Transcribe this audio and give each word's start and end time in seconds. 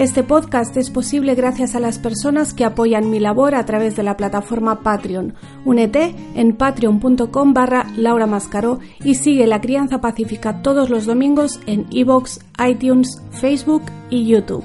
Este 0.00 0.22
podcast 0.22 0.74
es 0.78 0.88
posible 0.88 1.34
gracias 1.34 1.74
a 1.74 1.78
las 1.78 1.98
personas 1.98 2.54
que 2.54 2.64
apoyan 2.64 3.10
mi 3.10 3.20
labor 3.20 3.54
a 3.54 3.66
través 3.66 3.96
de 3.96 4.02
la 4.02 4.16
plataforma 4.16 4.82
Patreon. 4.82 5.34
Únete 5.66 6.14
en 6.34 6.56
patreon.com 6.56 7.52
barra 7.52 7.86
Laura 7.98 8.26
Mascaró 8.26 8.78
y 9.04 9.16
sigue 9.16 9.46
La 9.46 9.60
Crianza 9.60 10.00
Pacífica 10.00 10.62
todos 10.62 10.88
los 10.88 11.04
domingos 11.04 11.60
en 11.66 11.86
iVoox, 11.90 12.38
iTunes, 12.66 13.20
Facebook 13.30 13.82
y 14.08 14.26
YouTube. 14.26 14.64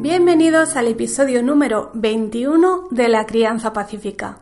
Bienvenidos 0.00 0.76
al 0.76 0.86
episodio 0.86 1.42
número 1.42 1.90
21 1.92 2.88
de 2.90 3.08
La 3.10 3.26
Crianza 3.26 3.74
Pacífica. 3.74 4.38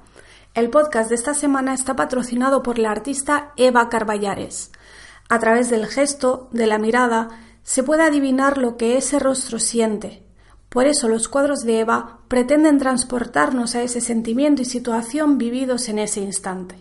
El 0.55 0.71
podcast 0.71 1.09
de 1.09 1.17
esta 1.17 1.35
semana 1.35 1.75
está 1.75 1.97
patrocinado 1.97 2.63
por 2.63 2.79
la 2.79 2.93
artista 2.93 3.53
Eva 3.57 3.89
Carballares. 3.89 4.71
A 5.33 5.39
través 5.39 5.71
del 5.71 5.87
gesto, 5.87 6.51
de 6.53 6.67
la 6.67 6.77
mirada, 6.77 7.31
se 7.63 7.83
puede 7.83 8.03
adivinar 8.03 8.59
lo 8.59 8.77
que 8.77 8.99
ese 8.99 9.19
rostro 9.19 9.59
siente. 9.59 10.23
Por 10.69 10.87
eso 10.87 11.09
los 11.09 11.27
cuadros 11.27 11.61
de 11.61 11.81
Eva 11.81 12.19
pretenden 12.29 12.77
transportarnos 12.77 13.75
a 13.75 13.81
ese 13.81 14.03
sentimiento 14.03 14.61
y 14.61 14.67
situación 14.67 15.39
vividos 15.39 15.89
en 15.89 16.01
ese 16.01 16.21
instante. 16.21 16.77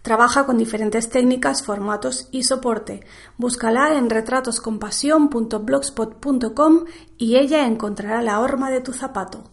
Trabaja 0.00 0.46
con 0.46 0.56
diferentes 0.56 1.10
técnicas, 1.10 1.62
formatos 1.62 2.28
y 2.32 2.44
soporte. 2.44 3.04
Búscala 3.36 3.92
en 3.92 4.08
retratoscompasión.blogspot.com 4.08 6.84
y 7.18 7.36
ella 7.36 7.66
encontrará 7.66 8.22
la 8.22 8.40
horma 8.40 8.70
de 8.70 8.80
tu 8.80 8.94
zapato. 8.94 9.51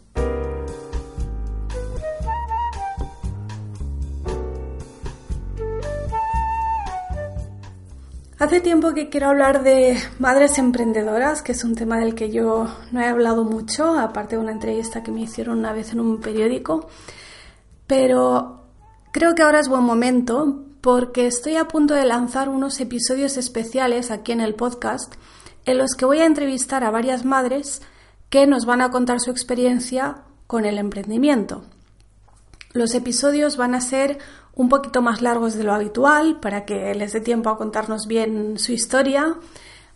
Hace 8.40 8.62
tiempo 8.62 8.94
que 8.94 9.10
quiero 9.10 9.28
hablar 9.28 9.64
de 9.64 10.02
madres 10.18 10.58
emprendedoras, 10.60 11.42
que 11.42 11.52
es 11.52 11.66
un 11.66 11.76
tema 11.76 11.98
del 11.98 12.16
que 12.16 12.32
yo 12.32 12.74
no 12.90 13.02
he 13.02 13.06
hablado 13.06 13.44
mucho, 13.44 14.00
aparte 14.00 14.38
de 14.38 14.42
una 14.42 14.54
entrevista 14.54 15.04
que 15.04 15.12
me 15.12 15.20
hicieron 15.20 15.60
una 15.60 15.74
vez 15.74 15.92
en 15.92 16.00
un 16.00 16.22
periódico, 16.22 16.88
pero 17.86 18.64
creo 19.12 19.36
que 19.36 19.44
ahora 19.44 19.60
es 19.60 19.68
buen 19.68 19.84
momento 19.84 20.64
porque 20.80 21.28
estoy 21.28 21.58
a 21.58 21.68
punto 21.68 21.96
de 21.96 22.06
lanzar 22.06 22.48
unos 22.48 22.80
episodios 22.80 23.36
especiales 23.36 24.10
aquí 24.10 24.32
en 24.32 24.40
el 24.40 24.56
podcast 24.56 25.16
en 25.66 25.78
los 25.78 25.96
que 25.96 26.06
voy 26.06 26.20
a 26.20 26.26
entrevistar 26.26 26.86
a 26.86 26.92
varias 26.92 27.26
madres 27.26 27.82
que 28.30 28.48
nos 28.48 28.66
van 28.66 28.80
a 28.80 28.90
contar 28.90 29.20
su 29.20 29.32
experiencia 29.32 30.22
con 30.48 30.64
el 30.64 30.78
emprendimiento. 30.78 31.66
Los 32.72 32.96
episodios 32.96 33.58
van 33.58 33.76
a 33.76 33.82
ser 33.82 34.20
un 34.60 34.68
poquito 34.68 35.02
más 35.02 35.22
largos 35.22 35.54
de 35.54 35.64
lo 35.64 35.74
habitual 35.74 36.42
para 36.42 36.66
que 36.66 36.94
les 36.94 37.14
dé 37.14 37.22
tiempo 37.22 37.50
a 37.50 37.58
contarnos 37.58 38.08
bien 38.08 38.60
su 38.60 38.74
historia. 38.74 39.38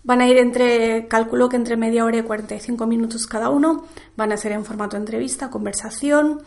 Van 0.05 0.21
a 0.21 0.27
ir 0.29 0.37
entre, 0.37 1.09
calculo 1.09 1.49
que 1.49 1.57
entre 1.57 1.75
media 1.75 2.05
hora 2.05 2.19
y 2.19 2.23
45 2.23 2.87
minutos 2.87 3.27
cada 3.27 3.49
uno. 3.49 3.83
Van 4.15 4.31
a 4.31 4.37
ser 4.37 4.53
en 4.53 4.63
formato 4.63 4.95
entrevista, 4.95 5.49
conversación, 5.49 6.43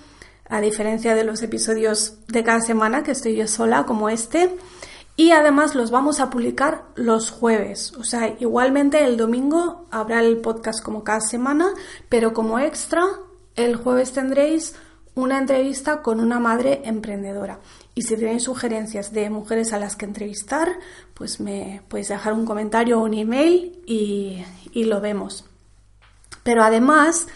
a 0.49 0.63
diferencia 0.63 1.15
de 1.15 1.25
los 1.25 1.43
episodios 1.43 2.17
de 2.29 2.43
cada 2.43 2.63
semana 2.63 3.03
que 3.03 3.11
estoy 3.11 3.37
yo 3.37 3.47
sola, 3.47 3.85
como 3.85 4.09
este. 4.09 4.57
Y 5.17 5.33
además 5.33 5.75
los 5.75 5.91
vamos 5.91 6.19
a 6.19 6.31
publicar 6.31 6.85
los 6.95 7.31
jueves. 7.31 7.93
O 7.99 8.05
sea, 8.05 8.35
igualmente 8.41 9.05
el 9.05 9.19
domingo 9.19 9.85
habrá 9.91 10.21
el 10.21 10.39
podcast 10.39 10.83
como 10.83 11.05
cada 11.05 11.21
semana, 11.21 11.69
pero 12.09 12.33
como 12.33 12.61
extra, 12.61 13.05
el 13.57 13.77
jueves 13.77 14.13
tendréis 14.13 14.75
una 15.15 15.37
entrevista 15.37 16.01
con 16.01 16.21
una 16.21 16.39
madre 16.39 16.81
emprendedora. 16.85 17.59
Y 17.99 18.03
si 18.03 18.15
tenéis 18.15 18.43
sugerencias 18.43 19.11
de 19.15 19.31
mujeres 19.31 19.73
a 19.73 19.79
las 19.79 19.97
que 19.97 20.05
entrevistar, 20.05 20.69
pues 21.15 21.41
me 21.41 21.81
podéis 21.89 22.09
dejar 22.09 22.35
un 22.35 22.45
comentario 22.45 23.01
o 23.01 23.05
un 23.05 23.15
email 23.15 23.83
y, 23.87 24.45
lo 24.75 25.01
vemos. 25.01 25.47
Pero 26.43 26.63
además, 26.63 27.27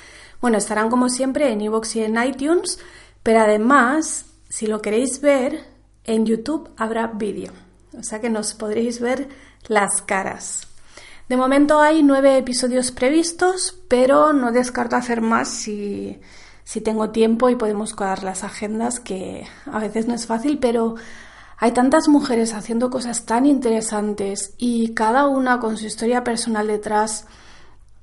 bueno, 0.43 0.59
estarán 0.59 0.91
como 0.91 1.09
siempre 1.09 1.51
en 1.51 1.63
iVoox 1.63 1.97
y 1.97 2.01
en 2.03 2.23
iTunes, 2.23 2.79
pero 3.23 3.41
además, 3.41 4.27
si 4.51 4.67
lo 4.67 4.83
queréis 4.83 5.23
ver, 5.23 5.65
en 6.05 6.27
YouTube 6.27 6.69
habrá 6.77 7.07
vídeo. 7.07 7.53
O 7.99 8.03
sea 8.03 8.21
que 8.21 8.29
nos 8.29 8.53
podréis 8.53 9.01
ver 9.01 9.31
las 9.67 10.03
caras. 10.03 10.69
De 11.27 11.39
momento 11.39 11.81
hay 11.81 12.03
nueve 12.03 12.37
episodios 12.37 12.93
previstos, 12.93 13.79
pero 13.89 14.35
no 14.35 14.53
descarto 14.53 14.97
hacer 14.97 15.23
más 15.23 15.49
si, 15.49 16.21
si 16.65 16.81
tengo 16.81 17.11
tiempo 17.11 17.49
y 17.49 17.57
podemos 17.57 17.95
cuadrar 17.95 18.23
las 18.23 18.45
agendas, 18.45 19.01
que 19.01 19.47
a 19.67 19.79
veces 19.79 20.07
no 20.07 20.15
es 20.15 20.27
fácil, 20.27 20.59
pero 20.59 20.95
hay 21.57 21.73
tantas 21.73 22.09
mujeres 22.09 22.55
haciendo 22.55 22.91
cosas 22.91 23.27
tan 23.27 23.45
interesantes 23.45 24.55
y 24.57 24.95
cada 24.95 25.29
una 25.29 25.61
con 25.61 25.77
su 25.77 25.87
historia 25.87 26.25
personal 26.25 26.67
detrás 26.67 27.27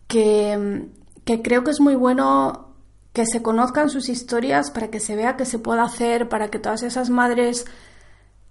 que, 0.07 0.89
que 1.25 1.41
creo 1.41 1.63
que 1.63 1.71
es 1.71 1.79
muy 1.79 1.95
bueno 1.95 2.67
que 3.13 3.25
se 3.25 3.41
conozcan 3.41 3.89
sus 3.89 4.09
historias 4.09 4.69
para 4.69 4.89
que 4.89 4.99
se 4.99 5.15
vea 5.15 5.37
que 5.37 5.45
se 5.45 5.57
puede 5.57 5.81
hacer, 5.81 6.29
para 6.29 6.49
que 6.49 6.59
todas 6.59 6.83
esas 6.83 7.09
madres 7.09 7.65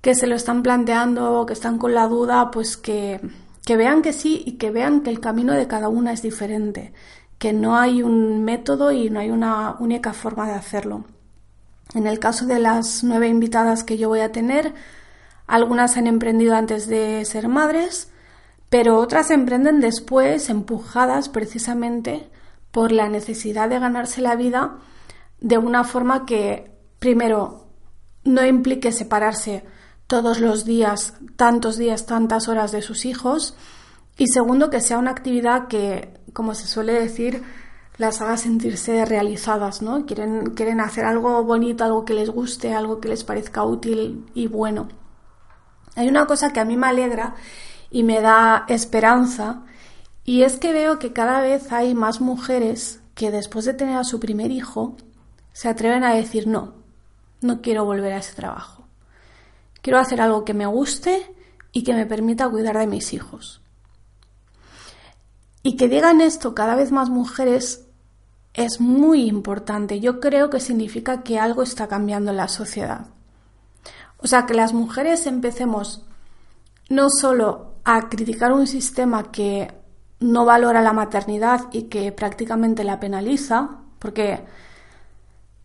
que 0.00 0.16
se 0.16 0.26
lo 0.26 0.34
están 0.34 0.64
planteando, 0.64 1.46
que 1.46 1.52
están 1.52 1.78
con 1.78 1.94
la 1.94 2.08
duda, 2.08 2.50
pues 2.50 2.76
que, 2.76 3.20
que 3.64 3.76
vean 3.76 4.02
que 4.02 4.12
sí 4.12 4.42
y 4.44 4.52
que 4.58 4.72
vean 4.72 5.02
que 5.02 5.10
el 5.10 5.20
camino 5.20 5.52
de 5.52 5.68
cada 5.68 5.88
una 5.88 6.12
es 6.12 6.22
diferente 6.22 6.92
que 7.38 7.52
no 7.52 7.76
hay 7.76 8.02
un 8.02 8.44
método 8.44 8.92
y 8.92 9.10
no 9.10 9.20
hay 9.20 9.30
una 9.30 9.76
única 9.78 10.12
forma 10.12 10.46
de 10.46 10.54
hacerlo. 10.54 11.04
En 11.94 12.06
el 12.06 12.18
caso 12.18 12.46
de 12.46 12.58
las 12.58 13.04
nueve 13.04 13.28
invitadas 13.28 13.84
que 13.84 13.98
yo 13.98 14.08
voy 14.08 14.20
a 14.20 14.32
tener, 14.32 14.74
algunas 15.46 15.96
han 15.96 16.06
emprendido 16.06 16.56
antes 16.56 16.88
de 16.88 17.24
ser 17.24 17.48
madres, 17.48 18.10
pero 18.68 18.98
otras 18.98 19.30
emprenden 19.30 19.80
después, 19.80 20.50
empujadas 20.50 21.28
precisamente 21.28 22.28
por 22.72 22.90
la 22.92 23.08
necesidad 23.08 23.68
de 23.68 23.78
ganarse 23.78 24.20
la 24.20 24.34
vida 24.34 24.78
de 25.40 25.58
una 25.58 25.84
forma 25.84 26.26
que, 26.26 26.72
primero, 26.98 27.66
no 28.24 28.44
implique 28.44 28.90
separarse 28.90 29.64
todos 30.06 30.40
los 30.40 30.64
días, 30.64 31.14
tantos 31.36 31.76
días, 31.76 32.06
tantas 32.06 32.48
horas 32.48 32.72
de 32.72 32.82
sus 32.82 33.04
hijos, 33.04 33.56
y 34.18 34.28
segundo, 34.28 34.70
que 34.70 34.80
sea 34.80 34.98
una 34.98 35.10
actividad 35.10 35.68
que, 35.68 36.14
como 36.32 36.54
se 36.54 36.66
suele 36.66 36.94
decir, 36.94 37.42
las 37.98 38.20
haga 38.20 38.36
sentirse 38.36 39.04
realizadas, 39.04 39.82
¿no? 39.82 40.06
Quieren, 40.06 40.50
quieren 40.54 40.80
hacer 40.80 41.04
algo 41.04 41.42
bonito, 41.44 41.84
algo 41.84 42.04
que 42.04 42.14
les 42.14 42.30
guste, 42.30 42.74
algo 42.74 43.00
que 43.00 43.08
les 43.08 43.24
parezca 43.24 43.64
útil 43.64 44.26
y 44.34 44.46
bueno. 44.46 44.88
Hay 45.94 46.08
una 46.08 46.26
cosa 46.26 46.52
que 46.52 46.60
a 46.60 46.64
mí 46.64 46.76
me 46.76 46.86
alegra 46.86 47.34
y 47.90 48.02
me 48.02 48.20
da 48.20 48.64
esperanza, 48.68 49.62
y 50.24 50.42
es 50.42 50.58
que 50.58 50.72
veo 50.72 50.98
que 50.98 51.12
cada 51.12 51.40
vez 51.40 51.72
hay 51.72 51.94
más 51.94 52.20
mujeres 52.20 53.00
que 53.14 53.30
después 53.30 53.64
de 53.64 53.74
tener 53.74 53.96
a 53.96 54.04
su 54.04 54.20
primer 54.20 54.50
hijo 54.50 54.96
se 55.52 55.68
atreven 55.68 56.04
a 56.04 56.14
decir 56.14 56.46
no, 56.46 56.74
no 57.40 57.62
quiero 57.62 57.84
volver 57.84 58.12
a 58.12 58.18
ese 58.18 58.34
trabajo. 58.34 58.86
Quiero 59.80 59.98
hacer 59.98 60.20
algo 60.20 60.44
que 60.44 60.52
me 60.52 60.66
guste 60.66 61.34
y 61.72 61.84
que 61.84 61.94
me 61.94 62.06
permita 62.06 62.48
cuidar 62.48 62.76
de 62.76 62.86
mis 62.86 63.14
hijos. 63.14 63.62
Y 65.66 65.74
que 65.76 65.88
digan 65.88 66.20
esto 66.20 66.54
cada 66.54 66.76
vez 66.76 66.92
más 66.92 67.10
mujeres 67.10 67.88
es 68.54 68.80
muy 68.80 69.26
importante. 69.26 69.98
Yo 69.98 70.20
creo 70.20 70.48
que 70.48 70.60
significa 70.60 71.24
que 71.24 71.40
algo 71.40 71.64
está 71.64 71.88
cambiando 71.88 72.30
en 72.30 72.36
la 72.36 72.46
sociedad. 72.46 73.08
O 74.18 74.28
sea, 74.28 74.46
que 74.46 74.54
las 74.54 74.72
mujeres 74.72 75.26
empecemos 75.26 76.06
no 76.88 77.08
solo 77.10 77.74
a 77.82 78.08
criticar 78.08 78.52
un 78.52 78.68
sistema 78.68 79.32
que 79.32 79.74
no 80.20 80.44
valora 80.44 80.82
la 80.82 80.92
maternidad 80.92 81.62
y 81.72 81.88
que 81.88 82.12
prácticamente 82.12 82.84
la 82.84 83.00
penaliza, 83.00 83.80
porque 83.98 84.44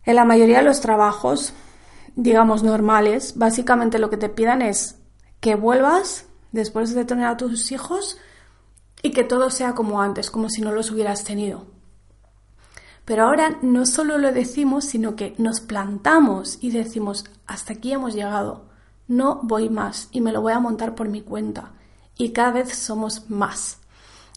en 0.04 0.16
la 0.16 0.24
mayoría 0.24 0.58
de 0.58 0.64
los 0.64 0.80
trabajos, 0.80 1.52
digamos 2.16 2.64
normales, 2.64 3.34
básicamente 3.36 4.00
lo 4.00 4.10
que 4.10 4.16
te 4.16 4.28
pidan 4.28 4.62
es 4.62 4.96
que 5.38 5.54
vuelvas 5.54 6.26
después 6.50 6.92
de 6.92 7.04
tener 7.04 7.26
a 7.26 7.36
tus 7.36 7.70
hijos 7.70 8.18
y 9.02 9.10
que 9.10 9.24
todo 9.24 9.50
sea 9.50 9.74
como 9.74 10.00
antes, 10.00 10.30
como 10.30 10.48
si 10.48 10.62
no 10.62 10.72
los 10.72 10.90
hubieras 10.90 11.24
tenido. 11.24 11.66
Pero 13.04 13.24
ahora 13.24 13.58
no 13.62 13.84
solo 13.84 14.16
lo 14.18 14.32
decimos, 14.32 14.84
sino 14.84 15.16
que 15.16 15.34
nos 15.38 15.60
plantamos 15.60 16.58
y 16.60 16.70
decimos, 16.70 17.24
hasta 17.46 17.74
aquí 17.74 17.92
hemos 17.92 18.14
llegado, 18.14 18.66
no 19.08 19.40
voy 19.42 19.68
más 19.68 20.08
y 20.12 20.20
me 20.20 20.32
lo 20.32 20.40
voy 20.40 20.52
a 20.52 20.60
montar 20.60 20.94
por 20.94 21.08
mi 21.08 21.20
cuenta. 21.20 21.72
Y 22.16 22.30
cada 22.30 22.52
vez 22.52 22.74
somos 22.74 23.28
más. 23.28 23.78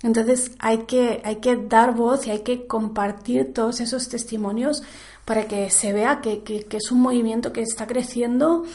Entonces 0.01 0.51
hay 0.59 0.79
que, 0.79 1.21
hay 1.23 1.37
que 1.37 1.55
dar 1.55 1.93
voz 1.93 2.27
y 2.27 2.31
hay 2.31 2.39
que 2.39 2.67
compartir 2.67 3.53
todos 3.53 3.79
esos 3.79 4.09
testimonios 4.09 4.83
para 5.25 5.47
que 5.47 5.69
se 5.69 5.93
vea 5.93 6.21
que, 6.21 6.43
es 6.69 6.91
un 6.91 7.01
movimiento 7.01 7.53
que 7.53 7.61
está 7.61 7.87
creciendo 7.87 8.65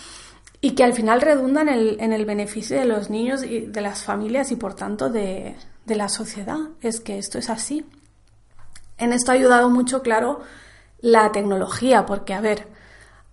y 0.60 0.72
que 0.72 0.84
al 0.84 0.92
final 0.92 1.20
redunda 1.20 1.62
en 1.62 1.68
el, 1.68 2.00
en 2.00 2.12
el, 2.12 2.26
beneficio 2.26 2.78
de 2.78 2.84
los 2.84 3.10
niños 3.10 3.44
y 3.44 3.60
de 3.60 3.80
las 3.80 4.02
familias 4.04 4.50
y 4.50 4.56
por 4.56 4.74
tanto 4.74 5.08
de, 5.08 5.56
de 5.90 5.96
la 5.96 6.08
sociedad. 6.08 6.58
Es 6.80 7.00
que 7.00 7.18
esto 7.18 7.36
es 7.36 7.50
así. 7.50 7.84
En 8.96 9.12
esto 9.12 9.32
ha 9.32 9.34
ayudado 9.34 9.68
mucho, 9.68 10.02
claro, 10.02 10.40
la 11.00 11.32
tecnología, 11.32 12.06
porque, 12.06 12.32
a 12.32 12.40
ver, 12.40 12.68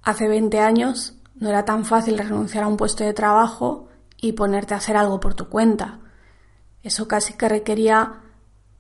hace 0.01 0.27
20 0.27 0.59
años 0.59 1.13
no 1.35 1.49
era 1.49 1.65
tan 1.65 1.85
fácil 1.85 2.17
renunciar 2.17 2.63
a 2.63 2.67
un 2.67 2.75
puesto 2.75 3.03
de 3.03 3.13
trabajo 3.13 3.87
y 4.19 4.33
ponerte 4.33 4.73
a 4.73 4.77
hacer 4.77 4.97
algo 4.97 5.19
por 5.19 5.35
tu 5.35 5.49
cuenta. 5.49 5.99
Eso 6.81 7.07
casi 7.07 7.33
que 7.33 7.47
requería 7.47 8.21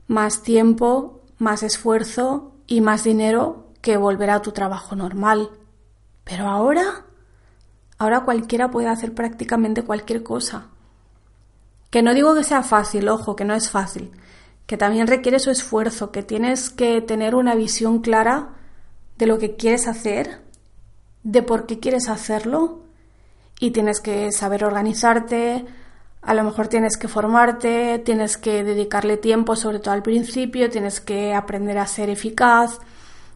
más 0.07 0.41
tiempo, 0.41 1.21
más 1.37 1.61
esfuerzo 1.61 2.53
y 2.65 2.81
más 2.81 3.03
dinero 3.03 3.67
que 3.81 3.97
volver 3.97 4.31
a 4.31 4.41
tu 4.41 4.53
trabajo 4.53 4.95
normal. 4.95 5.51
Pero 6.23 6.47
ahora, 6.47 7.05
ahora 7.99 8.21
cualquiera 8.21 8.71
puede 8.71 8.87
hacer 8.87 9.13
prácticamente 9.13 9.83
cualquier 9.83 10.23
cosa. 10.23 10.69
Que 11.89 12.01
no 12.01 12.13
digo 12.13 12.35
que 12.35 12.43
sea 12.43 12.63
fácil, 12.63 13.07
ojo, 13.09 13.35
que 13.35 13.45
no 13.45 13.55
es 13.55 13.69
fácil, 13.69 14.11
que 14.65 14.77
también 14.77 15.07
requiere 15.07 15.39
su 15.39 15.51
esfuerzo, 15.51 16.11
que 16.11 16.23
tienes 16.23 16.69
que 16.69 17.01
tener 17.01 17.35
una 17.35 17.55
visión 17.55 17.99
clara 17.99 18.49
de 19.17 19.25
lo 19.25 19.39
que 19.39 19.55
quieres 19.55 19.87
hacer, 19.87 20.41
de 21.23 21.41
por 21.41 21.65
qué 21.65 21.79
quieres 21.79 22.09
hacerlo 22.09 22.83
y 23.59 23.71
tienes 23.71 24.01
que 24.01 24.31
saber 24.31 24.63
organizarte, 24.63 25.65
a 26.21 26.33
lo 26.33 26.43
mejor 26.43 26.67
tienes 26.67 26.97
que 26.97 27.07
formarte, 27.07 27.99
tienes 27.99 28.37
que 28.37 28.63
dedicarle 28.63 29.17
tiempo, 29.17 29.55
sobre 29.55 29.79
todo 29.79 29.93
al 29.93 30.03
principio, 30.03 30.69
tienes 30.69 30.99
que 30.99 31.33
aprender 31.33 31.77
a 31.77 31.87
ser 31.87 32.09
eficaz. 32.09 32.79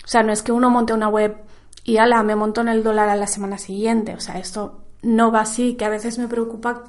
O 0.03 0.07
sea, 0.07 0.23
no 0.23 0.33
es 0.33 0.43
que 0.43 0.51
uno 0.51 0.69
monte 0.69 0.93
una 0.93 1.07
web 1.07 1.37
y 1.83 1.97
ala, 1.97 2.21
me 2.23 2.35
monto 2.35 2.61
en 2.61 2.67
el 2.67 2.83
dólar 2.83 3.09
a 3.09 3.15
la 3.15 3.27
semana 3.27 3.57
siguiente. 3.57 4.13
O 4.13 4.19
sea, 4.19 4.39
esto 4.39 4.81
no 5.01 5.31
va 5.31 5.41
así, 5.41 5.75
que 5.75 5.85
a 5.85 5.89
veces 5.89 6.17
me 6.17 6.27
preocupa 6.27 6.83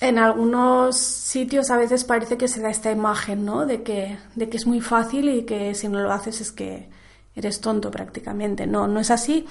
en 0.00 0.18
algunos 0.18 0.96
sitios 0.96 1.70
a 1.70 1.76
veces 1.76 2.04
parece 2.04 2.36
que 2.36 2.48
se 2.48 2.60
da 2.60 2.70
esta 2.70 2.90
imagen, 2.90 3.44
¿no? 3.44 3.66
De 3.66 3.82
que, 3.82 4.18
de 4.34 4.48
que 4.48 4.56
es 4.56 4.66
muy 4.66 4.80
fácil 4.80 5.28
y 5.28 5.44
que 5.44 5.74
si 5.74 5.88
no 5.88 6.00
lo 6.00 6.12
haces 6.12 6.40
es 6.40 6.52
que 6.52 6.88
eres 7.36 7.60
tonto 7.60 7.90
prácticamente. 7.90 8.66
No, 8.66 8.86
no 8.86 9.00
es 9.00 9.10
así, 9.10 9.46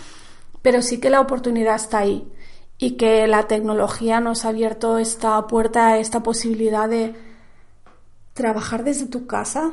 pero 0.62 0.82
sí 0.82 1.00
que 1.00 1.10
la 1.10 1.22
oportunidad 1.22 1.76
está 1.76 2.00
ahí 2.00 2.28
y 2.78 2.92
que 2.92 3.28
la 3.28 3.48
tecnología 3.48 4.20
nos 4.20 4.46
ha 4.46 4.50
abierto 4.50 4.98
esta 4.98 5.46
puerta, 5.48 5.98
esta 5.98 6.22
posibilidad 6.24 6.90
de 6.90 7.16
trabajar 8.34 8.84
desde 8.84 9.06
tu 9.06 9.26
casa, 9.28 9.72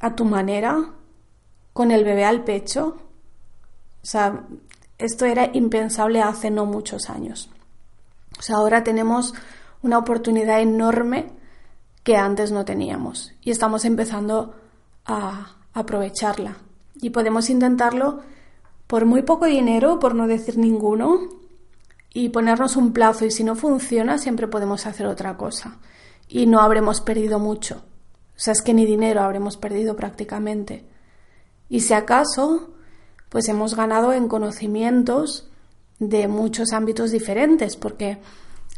a 0.00 0.14
tu 0.16 0.24
manera, 0.24 0.90
con 1.72 1.90
el 1.90 2.04
bebé 2.04 2.24
al 2.24 2.44
pecho. 2.44 2.96
O 4.02 4.06
sea, 4.06 4.44
esto 4.98 5.26
era 5.26 5.50
impensable 5.52 6.22
hace 6.22 6.50
no 6.50 6.66
muchos 6.66 7.10
años. 7.10 7.50
O 8.38 8.42
sea, 8.42 8.56
ahora 8.56 8.82
tenemos 8.82 9.34
una 9.82 9.98
oportunidad 9.98 10.60
enorme 10.60 11.26
que 12.02 12.16
antes 12.16 12.52
no 12.52 12.64
teníamos 12.64 13.32
y 13.42 13.50
estamos 13.50 13.84
empezando 13.84 14.54
a 15.04 15.56
aprovecharla. 15.74 16.56
Y 17.00 17.10
podemos 17.10 17.50
intentarlo 17.50 18.20
por 18.86 19.04
muy 19.04 19.22
poco 19.22 19.46
dinero, 19.46 19.98
por 19.98 20.14
no 20.14 20.26
decir 20.26 20.58
ninguno, 20.58 21.28
y 22.12 22.30
ponernos 22.30 22.76
un 22.76 22.92
plazo 22.92 23.24
y 23.26 23.30
si 23.30 23.44
no 23.44 23.54
funciona 23.54 24.18
siempre 24.18 24.48
podemos 24.48 24.86
hacer 24.86 25.06
otra 25.06 25.36
cosa 25.36 25.78
y 26.28 26.46
no 26.46 26.60
habremos 26.60 27.00
perdido 27.00 27.38
mucho. 27.38 27.82
O 28.36 28.40
sea, 28.40 28.52
es 28.52 28.62
que 28.62 28.74
ni 28.74 28.86
dinero 28.86 29.22
habremos 29.22 29.56
perdido 29.56 29.96
prácticamente. 29.96 30.84
Y 31.68 31.80
si 31.80 31.92
acaso, 31.92 32.70
pues 33.28 33.48
hemos 33.48 33.74
ganado 33.74 34.12
en 34.12 34.28
conocimientos 34.28 35.48
de 35.98 36.28
muchos 36.28 36.72
ámbitos 36.72 37.10
diferentes, 37.10 37.76
porque 37.76 38.18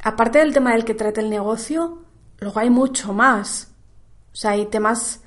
aparte 0.02 0.38
del 0.38 0.52
tema 0.52 0.72
del 0.72 0.84
que 0.84 0.94
trata 0.94 1.20
el 1.20 1.30
negocio, 1.30 1.98
luego 2.38 2.60
hay 2.60 2.70
mucho 2.70 3.12
más. 3.12 3.68
O 4.32 4.36
sea, 4.36 4.52
hay 4.52 4.66
temas 4.66 5.20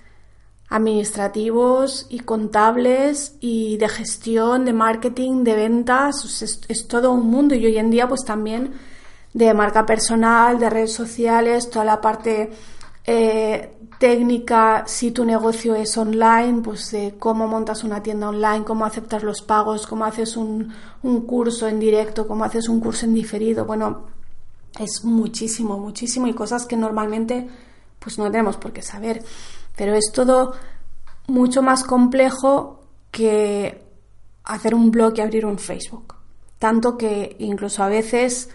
administrativos 0.69 2.07
y 2.09 2.21
contables 2.21 3.35
y 3.39 3.77
de 3.77 3.87
gestión, 3.89 4.65
de 4.65 4.73
marketing, 4.73 5.43
de 5.43 5.55
ventas, 5.55 6.41
es, 6.41 6.87
todo 6.87 7.11
un 7.11 7.27
mundo. 7.27 7.53
Y 7.53 7.65
hoy 7.65 7.77
en 7.77 7.91
día 7.91 8.07
pues 8.07 8.25
también 8.25 8.73
de 9.33 9.53
marca 9.53 9.85
personal, 9.85 10.59
de 10.59 10.69
redes 10.69 10.93
sociales, 10.93 11.69
toda 11.69 11.85
la 11.85 12.01
parte 12.01 12.51
eh, 13.05 13.77
técnica, 13.99 14.83
si 14.87 15.11
tu 15.11 15.25
negocio 15.25 15.75
es 15.75 15.95
online, 15.97 16.61
pues 16.63 16.91
de 16.91 17.15
cómo 17.19 17.47
montas 17.47 17.83
una 17.83 18.01
tienda 18.01 18.29
online, 18.29 18.63
cómo 18.63 18.85
aceptas 18.85 19.21
los 19.23 19.41
pagos, 19.41 19.85
cómo 19.85 20.05
haces 20.05 20.37
un, 20.37 20.73
un 21.03 21.21
curso 21.21 21.67
en 21.67 21.79
directo, 21.79 22.27
cómo 22.27 22.45
haces 22.45 22.67
un 22.67 22.79
curso 22.79 23.05
en 23.05 23.13
diferido, 23.13 23.65
bueno, 23.65 24.12
es 24.79 25.03
muchísimo, 25.03 25.77
muchísimo 25.77 26.27
y 26.27 26.33
cosas 26.33 26.65
que 26.65 26.75
normalmente 26.75 27.47
pues 27.99 28.17
no 28.17 28.29
tenemos 28.29 28.57
por 28.57 28.73
qué 28.73 28.81
saber. 28.81 29.23
Pero 29.75 29.93
es 29.95 30.11
todo 30.13 30.53
mucho 31.27 31.61
más 31.61 31.83
complejo 31.83 32.81
que 33.11 33.83
hacer 34.43 34.75
un 34.75 34.91
blog 34.91 35.13
y 35.17 35.21
abrir 35.21 35.45
un 35.45 35.57
Facebook. 35.57 36.15
Tanto 36.59 36.97
que 36.97 37.35
incluso 37.39 37.83
a 37.83 37.89
veces 37.89 38.49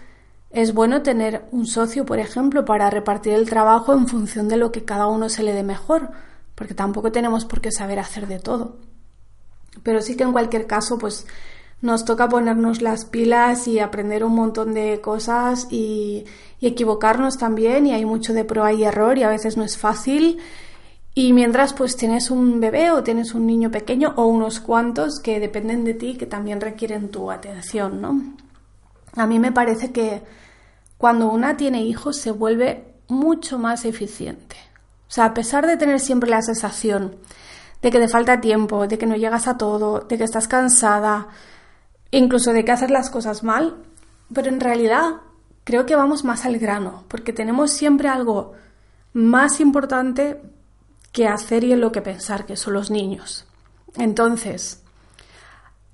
es 0.51 0.73
bueno 0.73 1.01
tener 1.01 1.45
un 1.51 1.67
socio, 1.67 2.05
por 2.05 2.19
ejemplo, 2.19 2.65
para 2.65 2.89
repartir 2.89 3.33
el 3.33 3.49
trabajo 3.49 3.93
en 3.93 4.07
función 4.07 4.47
de 4.47 4.57
lo 4.57 4.71
que 4.71 4.85
cada 4.85 5.07
uno 5.07 5.29
se 5.29 5.43
le 5.43 5.53
dé 5.53 5.63
mejor, 5.63 6.09
porque 6.55 6.73
tampoco 6.73 7.11
tenemos 7.11 7.45
por 7.45 7.61
qué 7.61 7.71
saber 7.71 7.99
hacer 7.99 8.27
de 8.27 8.39
todo. 8.39 8.77
Pero 9.83 10.01
sí 10.01 10.15
que 10.17 10.23
en 10.23 10.31
cualquier 10.31 10.65
caso, 10.65 10.97
pues 10.97 11.27
nos 11.81 12.05
toca 12.05 12.27
ponernos 12.27 12.81
las 12.81 13.05
pilas 13.05 13.67
y 13.67 13.79
aprender 13.79 14.23
un 14.23 14.35
montón 14.35 14.73
de 14.73 14.99
cosas 15.01 15.67
y, 15.69 16.25
equivocarnos 16.61 17.37
también 17.37 17.87
y 17.87 17.93
hay 17.93 18.03
mucho 18.03 18.33
de 18.33 18.43
prueba 18.43 18.73
y 18.73 18.83
error 18.83 19.17
y 19.17 19.23
a 19.23 19.29
veces 19.29 19.55
no 19.55 19.63
es 19.63 19.77
fácil 19.77 20.39
y 21.15 21.31
mientras 21.31 21.73
pues 21.73 21.95
tienes 21.95 22.31
un 22.31 22.59
bebé 22.59 22.91
o 22.91 23.01
tienes 23.01 23.33
un 23.33 23.47
niño 23.47 23.71
pequeño 23.71 24.13
o 24.17 24.25
unos 24.25 24.59
cuantos 24.59 25.21
que 25.21 25.39
dependen 25.39 25.85
de 25.85 25.93
ti 25.93 26.17
que 26.17 26.25
también 26.25 26.59
requieren 26.59 27.11
tu 27.11 27.31
atención, 27.31 28.01
¿no? 28.01 28.21
A 29.15 29.25
mí 29.25 29.39
me 29.39 29.53
parece 29.53 29.93
que 29.93 30.21
cuando 30.97 31.31
una 31.31 31.55
tiene 31.55 31.81
hijos 31.83 32.17
se 32.17 32.31
vuelve 32.31 32.93
mucho 33.07 33.57
más 33.57 33.85
eficiente. 33.85 34.57
O 35.07 35.11
sea, 35.11 35.25
a 35.25 35.33
pesar 35.33 35.65
de 35.65 35.77
tener 35.77 36.01
siempre 36.01 36.29
la 36.29 36.41
sensación 36.41 37.15
de 37.81 37.89
que 37.89 37.99
te 37.99 38.09
falta 38.09 38.41
tiempo, 38.41 38.85
de 38.85 38.97
que 38.97 39.05
no 39.05 39.15
llegas 39.15 39.47
a 39.47 39.57
todo, 39.57 40.01
de 40.01 40.17
que 40.17 40.25
estás 40.25 40.47
cansada, 40.49 41.29
incluso 42.11 42.53
de 42.53 42.65
que 42.65 42.71
haces 42.71 42.91
las 42.91 43.09
cosas 43.09 43.43
mal, 43.43 43.77
pero 44.33 44.49
en 44.49 44.59
realidad 44.59 45.17
creo 45.63 45.85
que 45.85 45.95
vamos 45.95 46.23
más 46.23 46.45
al 46.45 46.57
grano, 46.57 47.03
porque 47.07 47.33
tenemos 47.33 47.71
siempre 47.71 48.07
algo 48.07 48.53
más 49.13 49.59
importante 49.59 50.41
que 51.11 51.27
hacer 51.27 51.63
y 51.63 51.73
en 51.73 51.81
lo 51.81 51.91
que 51.91 52.01
pensar, 52.01 52.45
que 52.45 52.55
son 52.55 52.73
los 52.73 52.91
niños. 52.91 53.45
Entonces, 53.95 54.81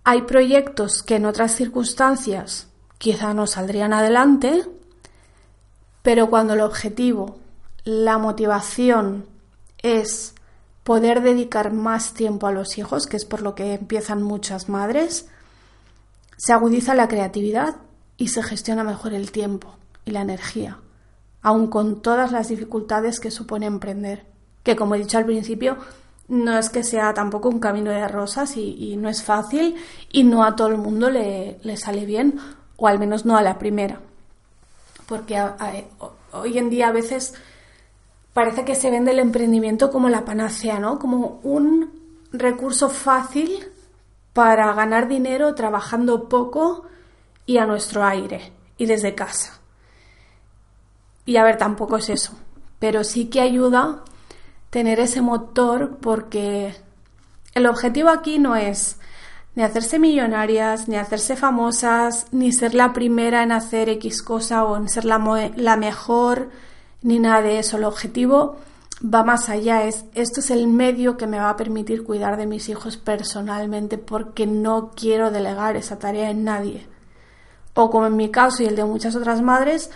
hay 0.03 0.23
proyectos 0.23 1.01
que 1.01 1.15
en 1.15 1.25
otras 1.25 1.55
circunstancias 1.55 2.67
quizá 2.97 3.33
no 3.33 3.47
saldrían 3.47 3.93
adelante, 3.93 4.63
pero 6.01 6.29
cuando 6.29 6.53
el 6.53 6.61
objetivo, 6.61 7.39
la 7.83 8.17
motivación 8.17 9.25
es 9.81 10.35
poder 10.83 11.21
dedicar 11.21 11.73
más 11.73 12.13
tiempo 12.13 12.47
a 12.47 12.51
los 12.51 12.77
hijos, 12.77 13.07
que 13.07 13.17
es 13.17 13.25
por 13.25 13.41
lo 13.41 13.55
que 13.55 13.73
empiezan 13.73 14.21
muchas 14.21 14.69
madres, 14.69 15.27
se 16.37 16.53
agudiza 16.53 16.95
la 16.95 17.07
creatividad 17.07 17.77
y 18.17 18.29
se 18.29 18.43
gestiona 18.43 18.83
mejor 18.83 19.13
el 19.13 19.31
tiempo 19.31 19.75
y 20.05 20.11
la 20.11 20.21
energía, 20.21 20.79
aun 21.41 21.67
con 21.67 22.01
todas 22.01 22.31
las 22.31 22.49
dificultades 22.49 23.19
que 23.19 23.31
supone 23.31 23.65
emprender 23.65 24.35
que 24.65 24.75
como 24.75 24.95
he 24.95 24.97
dicho 24.97 25.19
al 25.19 25.25
principio, 25.25 25.77
no 26.27 26.57
es 26.57 26.69
que 26.69 26.83
sea 26.83 27.13
tampoco 27.13 27.49
un 27.49 27.59
camino 27.59 27.91
de 27.91 28.07
rosas 28.07 28.57
y, 28.57 28.97
no 28.97 29.09
es 29.09 29.21
fácil 29.21 29.75
y 30.11 30.23
no 30.23 30.43
a 30.43 30.55
todo 30.55 30.69
el 30.69 30.77
mundo 30.77 31.09
le, 31.11 31.59
sale 31.77 32.05
bien, 32.05 32.39
o 32.75 32.87
al 32.87 32.97
menos 32.97 33.25
no 33.25 33.37
a 33.37 33.43
la 33.43 33.59
primera. 33.59 34.01
Porque 35.05 35.39
hoy 36.31 36.57
en 36.57 36.71
día 36.71 36.87
a 36.87 36.91
veces 36.91 37.35
parece 38.33 38.65
que 38.65 38.73
se 38.73 38.89
vende 38.89 39.11
el 39.11 39.19
emprendimiento 39.19 39.91
como 39.91 40.09
la 40.09 40.25
panacea, 40.25 40.79
¿no? 40.79 40.97
Como 40.97 41.39
un 41.43 41.91
recurso 42.33 42.89
fácil 42.89 43.67
para 44.35 44.73
ganar 44.73 45.07
dinero 45.07 45.55
trabajando 45.55 46.27
poco 46.27 46.83
y 47.45 47.57
a 47.57 47.65
nuestro 47.65 48.03
aire 48.03 48.51
y 48.77 48.85
desde 48.85 49.15
casa. 49.15 49.61
Y 51.25 51.37
a 51.37 51.43
ver, 51.45 51.57
tampoco 51.57 51.95
es 51.95 52.09
eso, 52.09 52.33
pero 52.77 53.05
sí 53.05 53.27
que 53.27 53.39
ayuda 53.39 54.03
tener 54.71 54.99
ese 54.99 55.21
motor 55.21 55.99
porque 56.01 56.75
el 57.53 57.65
objetivo 57.65 58.09
aquí 58.09 58.37
no 58.37 58.57
es 58.57 58.99
ni 59.55 59.63
hacerse 59.63 59.99
millonarias, 59.99 60.89
ni 60.89 60.97
hacerse 60.97 61.37
famosas, 61.37 62.27
ni 62.33 62.51
ser 62.51 62.75
la 62.75 62.91
primera 62.91 63.41
en 63.41 63.53
hacer 63.53 63.87
X 63.87 64.21
cosa 64.21 64.65
o 64.65 64.75
en 64.75 64.89
ser 64.89 65.05
la, 65.05 65.53
la 65.55 65.77
mejor, 65.77 66.49
ni 67.01 67.19
nada 67.19 67.41
de 67.41 67.59
eso. 67.59 67.77
El 67.77 67.85
objetivo 67.85 68.57
va 69.03 69.23
más 69.23 69.49
allá, 69.49 69.83
es 69.83 70.05
esto 70.13 70.39
es 70.39 70.51
el 70.51 70.67
medio 70.67 71.17
que 71.17 71.27
me 71.27 71.39
va 71.39 71.49
a 71.49 71.57
permitir 71.57 72.03
cuidar 72.03 72.37
de 72.37 72.47
mis 72.47 72.69
hijos 72.69 72.97
personalmente 72.97 73.97
porque 73.97 74.47
no 74.47 74.91
quiero 74.95 75.31
delegar 75.31 75.75
esa 75.75 75.99
tarea 75.99 76.29
en 76.29 76.43
nadie. 76.43 76.87
O 77.73 77.89
como 77.89 78.07
en 78.07 78.15
mi 78.15 78.29
caso 78.31 78.63
y 78.63 78.67
el 78.67 78.75
de 78.75 78.85
muchas 78.85 79.15
otras 79.15 79.41
madres, 79.41 79.91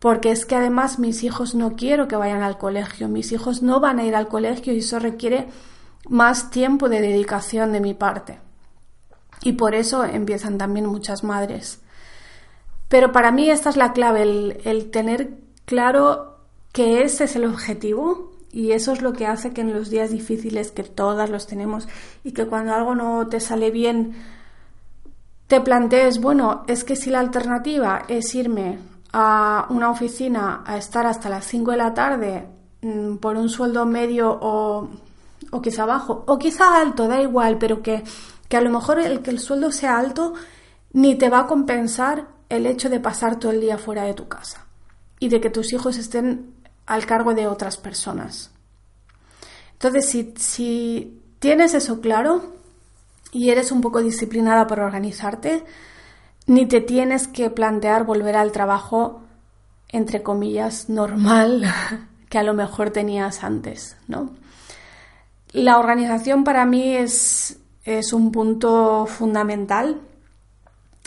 porque 0.00 0.32
es 0.32 0.46
que 0.46 0.56
además 0.56 0.98
mis 0.98 1.22
hijos 1.22 1.54
no 1.54 1.76
quiero 1.76 2.08
que 2.08 2.16
vayan 2.16 2.42
al 2.42 2.58
colegio, 2.58 3.08
mis 3.08 3.30
hijos 3.32 3.62
no 3.62 3.78
van 3.78 4.00
a 4.00 4.04
ir 4.04 4.16
al 4.16 4.28
colegio 4.28 4.72
y 4.72 4.78
eso 4.78 4.98
requiere 4.98 5.48
más 6.08 6.50
tiempo 6.50 6.88
de 6.88 7.00
dedicación 7.00 7.72
de 7.72 7.80
mi 7.80 7.94
parte. 7.94 8.40
Y 9.42 9.52
por 9.52 9.74
eso 9.74 10.04
empiezan 10.04 10.58
también 10.58 10.86
muchas 10.86 11.22
madres. 11.22 11.80
Pero 12.88 13.12
para 13.12 13.30
mí 13.30 13.48
esta 13.48 13.70
es 13.70 13.76
la 13.76 13.92
clave, 13.92 14.22
el, 14.22 14.60
el 14.64 14.90
tener 14.90 15.34
claro 15.64 16.38
que 16.72 17.02
ese 17.02 17.24
es 17.24 17.36
el 17.36 17.44
objetivo 17.44 18.30
y 18.52 18.72
eso 18.72 18.92
es 18.92 19.02
lo 19.02 19.12
que 19.12 19.26
hace 19.26 19.52
que 19.52 19.60
en 19.60 19.72
los 19.72 19.90
días 19.90 20.10
difíciles, 20.10 20.72
que 20.72 20.82
todas 20.82 21.30
los 21.30 21.46
tenemos, 21.46 21.88
y 22.24 22.32
que 22.32 22.46
cuando 22.46 22.74
algo 22.74 22.94
no 22.94 23.26
te 23.28 23.40
sale 23.40 23.70
bien, 23.70 24.14
te 25.46 25.60
plantees, 25.60 26.20
bueno, 26.20 26.64
es 26.66 26.84
que 26.84 26.96
si 26.96 27.10
la 27.10 27.20
alternativa 27.20 28.02
es 28.08 28.34
irme 28.34 28.78
a 29.12 29.66
una 29.70 29.90
oficina 29.90 30.62
a 30.66 30.76
estar 30.76 31.06
hasta 31.06 31.28
las 31.28 31.44
5 31.46 31.72
de 31.72 31.76
la 31.76 31.94
tarde 31.94 32.46
mm, 32.82 33.16
por 33.16 33.36
un 33.36 33.48
sueldo 33.48 33.84
medio 33.86 34.30
o, 34.40 34.88
o 35.50 35.62
quizá 35.62 35.86
bajo, 35.86 36.24
o 36.26 36.38
quizá 36.38 36.80
alto, 36.80 37.08
da 37.08 37.20
igual, 37.20 37.58
pero 37.58 37.82
que, 37.82 38.04
que 38.48 38.56
a 38.56 38.60
lo 38.60 38.70
mejor 38.70 39.00
el 39.00 39.22
que 39.22 39.30
el 39.30 39.40
sueldo 39.40 39.72
sea 39.72 39.98
alto 39.98 40.34
ni 40.92 41.16
te 41.16 41.30
va 41.30 41.40
a 41.40 41.46
compensar 41.46 42.28
el 42.48 42.66
hecho 42.66 42.88
de 42.88 43.00
pasar 43.00 43.38
todo 43.38 43.52
el 43.52 43.60
día 43.60 43.78
fuera 43.78 44.04
de 44.04 44.14
tu 44.14 44.28
casa 44.28 44.66
y 45.18 45.28
de 45.28 45.40
que 45.40 45.50
tus 45.50 45.72
hijos 45.72 45.96
estén 45.98 46.59
al 46.90 47.06
cargo 47.06 47.34
de 47.34 47.46
otras 47.46 47.76
personas. 47.76 48.50
Entonces, 49.74 50.08
si, 50.08 50.34
si 50.36 51.22
tienes 51.38 51.72
eso 51.72 52.00
claro 52.00 52.52
y 53.30 53.50
eres 53.50 53.70
un 53.70 53.80
poco 53.80 54.02
disciplinada 54.02 54.66
para 54.66 54.84
organizarte, 54.84 55.62
ni 56.46 56.66
te 56.66 56.80
tienes 56.80 57.28
que 57.28 57.48
plantear 57.48 58.04
volver 58.04 58.36
al 58.36 58.50
trabajo, 58.50 59.22
entre 59.88 60.24
comillas, 60.24 60.88
normal 60.88 61.72
que 62.28 62.38
a 62.38 62.42
lo 62.42 62.54
mejor 62.54 62.90
tenías 62.90 63.44
antes, 63.44 63.96
¿no? 64.08 64.30
La 65.52 65.78
organización 65.78 66.42
para 66.42 66.66
mí 66.66 66.96
es, 66.96 67.60
es 67.84 68.12
un 68.12 68.32
punto 68.32 69.06
fundamental 69.06 70.00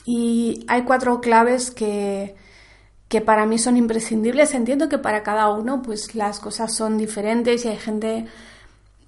y 0.06 0.66
hay 0.70 0.84
cuatro 0.84 1.20
claves 1.20 1.72
que, 1.72 2.38
que 3.14 3.22
para 3.22 3.46
mí 3.46 3.60
son 3.60 3.78
imprescindibles. 3.78 4.56
Entiendo 4.56 4.90
que 4.90 4.98
para 4.98 5.22
cada 5.22 5.48
uno 5.52 5.84
pues 5.84 6.16
las 6.16 6.40
cosas 6.40 6.76
son 6.76 6.98
diferentes 6.98 7.64
y 7.64 7.68
hay 7.68 7.78
gente 7.78 8.26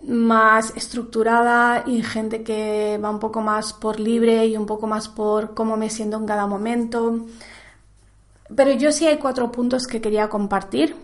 más 0.08 0.74
estructurada 0.76 1.84
y 1.88 2.04
gente 2.04 2.44
que 2.44 3.00
va 3.04 3.10
un 3.10 3.18
poco 3.18 3.42
más 3.42 3.74
por 3.74 4.00
libre 4.00 4.46
y 4.46 4.58
un 4.58 4.68
poco 4.68 4.86
más 4.86 5.10
por 5.10 5.56
cómo 5.56 5.76
me 5.76 5.90
siento 5.90 6.18
en 6.18 6.28
cada 6.28 6.46
momento. 6.46 7.26
Pero 8.56 8.74
yo 8.74 8.92
sí 8.92 9.08
hay 9.08 9.18
cuatro 9.18 9.52
puntos 9.52 9.88
que 9.88 10.02
quería 10.02 10.30
compartir, 10.30 10.96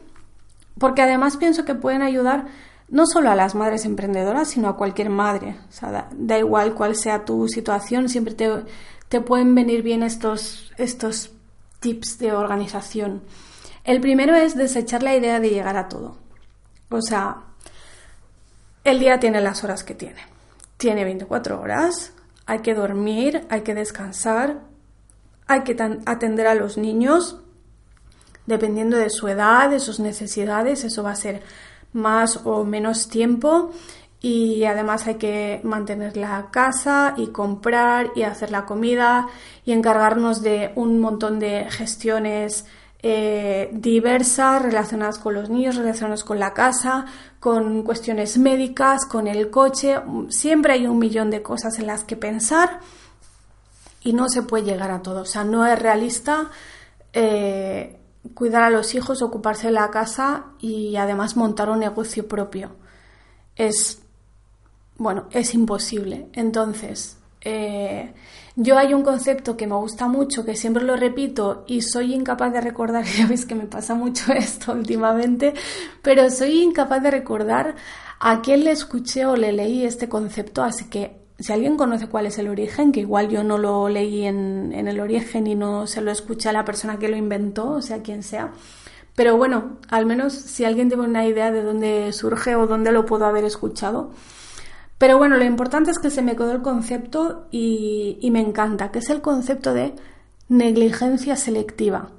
porque 0.77 1.01
además 1.01 1.38
pienso 1.38 1.65
que 1.65 1.74
pueden 1.74 2.03
ayudar 2.03 2.50
no 2.88 3.08
solo 3.08 3.31
a 3.31 3.36
las 3.36 3.55
madres 3.55 3.86
emprendedoras, 3.86 4.50
sino 4.50 4.70
a 4.70 4.77
cualquier 4.77 5.10
madre. 5.10 5.55
O 5.70 5.72
sea, 5.72 6.08
da, 6.12 6.38
igual 6.38 6.75
cuál 6.75 6.96
sea 6.96 7.25
tu 7.25 7.48
situación, 7.48 8.10
siempre 8.10 8.36
te, 8.36 8.48
te 9.10 9.22
pueden 9.22 9.55
venir 9.55 9.81
bien 9.81 10.03
estos, 10.03 10.72
estos 10.77 11.31
tips 11.81 12.19
de 12.19 12.31
organización. 12.31 13.21
El 13.83 14.00
primero 14.00 14.35
es 14.35 14.55
desechar 14.55 15.03
la 15.03 15.15
idea 15.15 15.41
de 15.41 15.50
llegar 15.50 15.75
a 15.75 15.89
todo. 15.89 16.17
O 16.89 17.01
sea, 17.01 17.43
el 18.83 19.00
día 19.00 19.19
tiene 19.19 19.41
las 19.41 19.63
horas 19.63 19.83
que 19.83 19.95
tiene. 19.95 20.21
Tiene 20.77 21.03
24 21.03 21.59
horas, 21.59 22.13
hay 22.45 22.59
que 22.59 22.73
dormir, 22.73 23.45
hay 23.50 23.61
que 23.61 23.75
descansar, 23.75 24.61
hay 25.47 25.61
que 25.61 25.75
atender 26.05 26.47
a 26.47 26.55
los 26.55 26.77
niños, 26.77 27.41
dependiendo 28.45 28.97
de 28.97 29.09
su 29.09 29.27
edad, 29.27 29.69
de 29.69 29.79
sus 29.79 30.00
necesidades, 30.00 30.83
eso 30.83 31.03
va 31.03 31.11
a 31.11 31.15
ser 31.15 31.41
más 31.93 32.41
o 32.45 32.63
menos 32.63 33.09
tiempo 33.09 33.71
y 34.21 34.65
además 34.65 35.07
hay 35.07 35.15
que 35.15 35.61
mantener 35.63 36.15
la 36.15 36.51
casa 36.51 37.15
y 37.17 37.27
comprar 37.27 38.11
y 38.15 38.21
hacer 38.21 38.51
la 38.51 38.65
comida 38.65 39.27
y 39.65 39.71
encargarnos 39.71 40.43
de 40.43 40.71
un 40.75 40.99
montón 40.99 41.39
de 41.39 41.65
gestiones 41.71 42.65
eh, 43.01 43.71
diversas 43.73 44.61
relacionadas 44.61 45.17
con 45.17 45.33
los 45.33 45.49
niños, 45.49 45.75
relacionadas 45.75 46.23
con 46.23 46.37
la 46.37 46.53
casa, 46.53 47.05
con 47.39 47.81
cuestiones 47.81 48.37
médicas, 48.37 49.07
con 49.07 49.27
el 49.27 49.49
coche. 49.49 49.99
Siempre 50.29 50.73
hay 50.73 50.85
un 50.85 50.99
millón 50.99 51.31
de 51.31 51.41
cosas 51.41 51.79
en 51.79 51.87
las 51.87 52.03
que 52.03 52.15
pensar 52.15 52.79
y 54.03 54.13
no 54.13 54.29
se 54.29 54.43
puede 54.43 54.65
llegar 54.65 54.91
a 54.91 55.01
todo. 55.01 55.21
O 55.21 55.25
sea, 55.25 55.43
no 55.43 55.65
es 55.65 55.79
realista 55.79 56.51
eh, 57.13 57.97
cuidar 58.35 58.61
a 58.61 58.69
los 58.69 58.93
hijos, 58.93 59.23
ocuparse 59.23 59.67
de 59.67 59.73
la 59.73 59.89
casa 59.89 60.45
y 60.59 60.95
además 60.95 61.35
montar 61.35 61.71
un 61.71 61.79
negocio 61.79 62.27
propio. 62.27 62.75
Es 63.55 64.01
bueno, 65.01 65.25
es 65.31 65.55
imposible. 65.55 66.27
Entonces, 66.34 67.17
eh, 67.41 68.13
yo 68.55 68.77
hay 68.77 68.93
un 68.93 69.01
concepto 69.01 69.58
que 69.58 69.65
me 69.65 69.75
gusta 69.75 70.08
mucho, 70.08 70.46
que 70.46 70.55
siempre 70.55 70.84
lo 70.84 70.96
repito 70.96 71.63
y 71.67 71.81
soy 71.81 72.13
incapaz 72.13 72.53
de 72.53 72.62
recordar, 72.62 73.03
ya 73.17 73.25
veis 73.25 73.46
que 73.48 73.55
me 73.55 73.65
pasa 73.65 73.96
mucho 73.96 74.31
esto 74.34 74.74
últimamente, 74.74 75.55
pero 76.03 76.29
soy 76.29 76.62
incapaz 76.62 77.01
de 77.01 77.12
recordar 77.12 77.75
a 78.20 78.41
quién 78.41 78.63
le 78.63 78.72
escuché 78.72 79.25
o 79.25 79.36
le 79.36 79.51
leí 79.51 79.84
este 79.86 80.08
concepto, 80.08 80.62
así 80.62 80.86
que 80.86 81.20
si 81.39 81.51
alguien 81.51 81.75
conoce 81.77 82.08
cuál 82.08 82.27
es 82.27 82.38
el 82.38 82.48
origen, 82.50 82.91
que 82.91 83.00
igual 83.00 83.29
yo 83.29 83.43
no 83.43 83.58
lo 83.58 83.89
leí 83.89 84.25
en, 84.27 84.72
en 84.75 84.88
el 84.88 85.00
origen 85.00 85.48
y 85.48 85.55
no 85.55 85.88
se 85.88 86.01
lo 86.01 86.12
escuché 86.12 86.50
a 86.50 86.53
la 86.53 86.63
persona 86.63 87.00
que 87.00 87.08
lo 87.08 87.17
inventó, 87.17 87.72
o 87.72 87.81
sea, 87.81 88.03
quien 88.03 88.22
sea, 88.22 88.51
pero 89.15 89.36
bueno, 89.38 89.77
al 89.89 90.05
menos 90.05 90.34
si 90.34 90.63
alguien 90.63 90.89
tiene 90.89 91.03
una 91.03 91.25
idea 91.25 91.51
de 91.51 91.63
dónde 91.63 92.13
surge 92.13 92.55
o 92.55 92.67
dónde 92.67 92.91
lo 92.91 93.08
puedo 93.08 93.25
haber 93.25 93.43
escuchado, 93.43 94.12
pero 95.01 95.17
bueno, 95.17 95.36
lo 95.36 95.46
importante 95.46 95.89
es 95.89 95.98
que 95.98 96.12
se 96.12 96.22
me 96.22 96.36
quedó 96.36 96.51
el 96.51 96.62
concepto 96.62 97.48
y, 97.50 98.20
me 98.31 98.39
encanta, 98.39 98.91
que 98.91 99.00
es 99.00 99.10
el 99.10 99.20
concepto 99.20 99.74
de 99.74 99.96
negligencia 100.48 101.36
selectiva. 101.38 102.12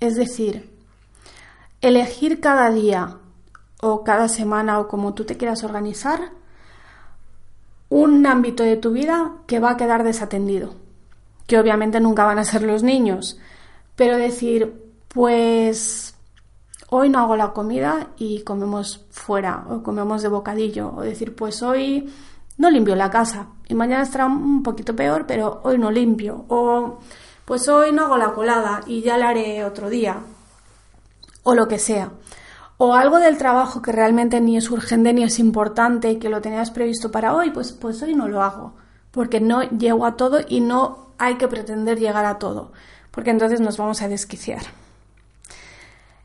Es 0.00 0.14
decir, 0.14 0.74
elegir 1.82 2.40
cada 2.40 2.70
día 2.70 3.18
o 3.82 4.04
cada 4.04 4.28
semana 4.28 4.80
o 4.80 4.88
como 4.88 5.12
tú 5.12 5.26
te 5.26 5.36
quieras 5.36 5.64
organizar 5.64 6.30
un 7.90 8.24
ámbito 8.24 8.62
de 8.62 8.78
tu 8.78 8.92
vida 8.92 9.32
que 9.46 9.60
va 9.60 9.72
a 9.72 9.76
quedar 9.76 10.02
desatendido, 10.02 10.72
que 11.46 11.58
obviamente 11.58 12.00
nunca 12.00 12.24
van 12.24 12.38
a 12.38 12.44
ser 12.44 12.62
los 12.62 12.82
niños, 12.82 13.38
pero 13.96 14.16
decir, 14.16 14.72
pues 15.08 16.13
hoy 16.96 17.08
no 17.08 17.18
hago 17.18 17.36
la 17.36 17.52
comida 17.52 18.10
y 18.16 18.42
comemos 18.42 19.04
fuera 19.10 19.64
o 19.68 19.82
comemos 19.82 20.22
de 20.22 20.28
bocadillo 20.28 20.94
o 20.94 21.02
decir 21.02 21.34
pues 21.34 21.60
hoy 21.60 22.08
no 22.56 22.70
limpio 22.70 22.94
la 22.94 23.10
casa 23.10 23.48
y 23.66 23.74
mañana 23.74 24.04
estará 24.04 24.26
un 24.26 24.62
poquito 24.62 24.94
peor 24.94 25.26
pero 25.26 25.60
hoy 25.64 25.76
no 25.76 25.90
limpio 25.90 26.44
o 26.46 27.00
pues 27.44 27.68
hoy 27.68 27.90
no 27.90 28.04
hago 28.04 28.16
la 28.16 28.32
colada 28.32 28.80
y 28.86 29.02
ya 29.02 29.18
la 29.18 29.30
haré 29.30 29.64
otro 29.64 29.90
día 29.90 30.18
o 31.42 31.54
lo 31.56 31.66
que 31.66 31.80
sea 31.80 32.12
o 32.76 32.94
algo 32.94 33.18
del 33.18 33.38
trabajo 33.38 33.82
que 33.82 33.90
realmente 33.90 34.40
ni 34.40 34.56
es 34.56 34.70
urgente 34.70 35.12
ni 35.12 35.24
es 35.24 35.40
importante 35.40 36.12
y 36.12 36.20
que 36.20 36.28
lo 36.28 36.40
tenías 36.40 36.70
previsto 36.70 37.10
para 37.10 37.34
hoy 37.34 37.50
pues 37.50 37.72
pues 37.72 38.00
hoy 38.02 38.14
no 38.14 38.28
lo 38.28 38.40
hago 38.40 38.74
porque 39.10 39.40
no 39.40 39.62
llego 39.62 40.06
a 40.06 40.14
todo 40.14 40.38
y 40.48 40.60
no 40.60 41.08
hay 41.18 41.38
que 41.38 41.48
pretender 41.48 41.98
llegar 41.98 42.24
a 42.24 42.38
todo 42.38 42.70
porque 43.10 43.30
entonces 43.30 43.60
nos 43.60 43.76
vamos 43.78 44.00
a 44.02 44.08
desquiciar. 44.08 44.83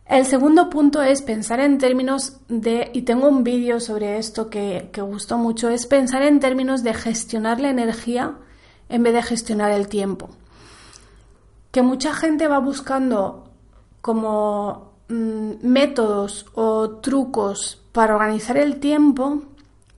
El 0.09 0.25
segundo 0.25 0.71
punto 0.71 1.03
es 1.03 1.21
pensar 1.21 1.59
en 1.59 1.77
términos 1.77 2.37
de, 2.47 2.89
y 2.95 3.03
tengo 3.03 3.27
un 3.27 3.43
vídeo 3.43 3.79
sobre 3.79 4.17
esto 4.17 4.49
que, 4.49 4.89
que 4.91 5.01
gustó 5.01 5.37
mucho, 5.37 5.69
es 5.69 5.85
pensar 5.85 6.23
en 6.23 6.39
términos 6.39 6.81
de 6.81 6.95
gestionar 6.95 7.59
la 7.59 7.69
energía 7.69 8.33
en 8.89 9.03
vez 9.03 9.13
de 9.13 9.21
gestionar 9.21 9.71
el 9.71 9.87
tiempo. 9.87 10.31
Que 11.69 11.83
mucha 11.83 12.15
gente 12.15 12.47
va 12.47 12.57
buscando 12.57 13.51
como 14.01 14.93
mm, 15.09 15.51
métodos 15.61 16.47
o 16.55 16.89
trucos 17.01 17.79
para 17.91 18.15
organizar 18.15 18.57
el 18.57 18.79
tiempo 18.79 19.43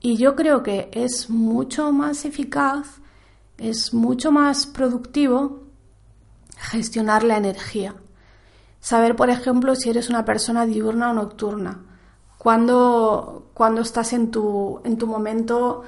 y 0.02 0.18
yo 0.18 0.36
creo 0.36 0.62
que 0.62 0.90
es 0.92 1.30
mucho 1.30 1.94
más 1.94 2.26
eficaz, 2.26 3.00
es 3.58 3.94
mucho 3.94 4.34
más 4.34 4.66
productivo 4.66 5.64
gestionar 6.58 7.24
la 7.24 7.38
energía. 7.38 7.96
Saber, 8.82 9.16
por 9.16 9.30
ejemplo, 9.30 9.76
si 9.76 9.90
eres 9.90 10.10
una 10.10 10.26
persona 10.26 10.66
diurna 10.66 11.12
o 11.12 11.14
nocturna. 11.14 11.80
Cuando, 12.38 13.52
cuando 13.54 13.82
estás 13.82 14.12
en 14.14 14.32
tu, 14.32 14.82
en 14.84 14.98
tu 14.98 15.08
momento 15.08 15.84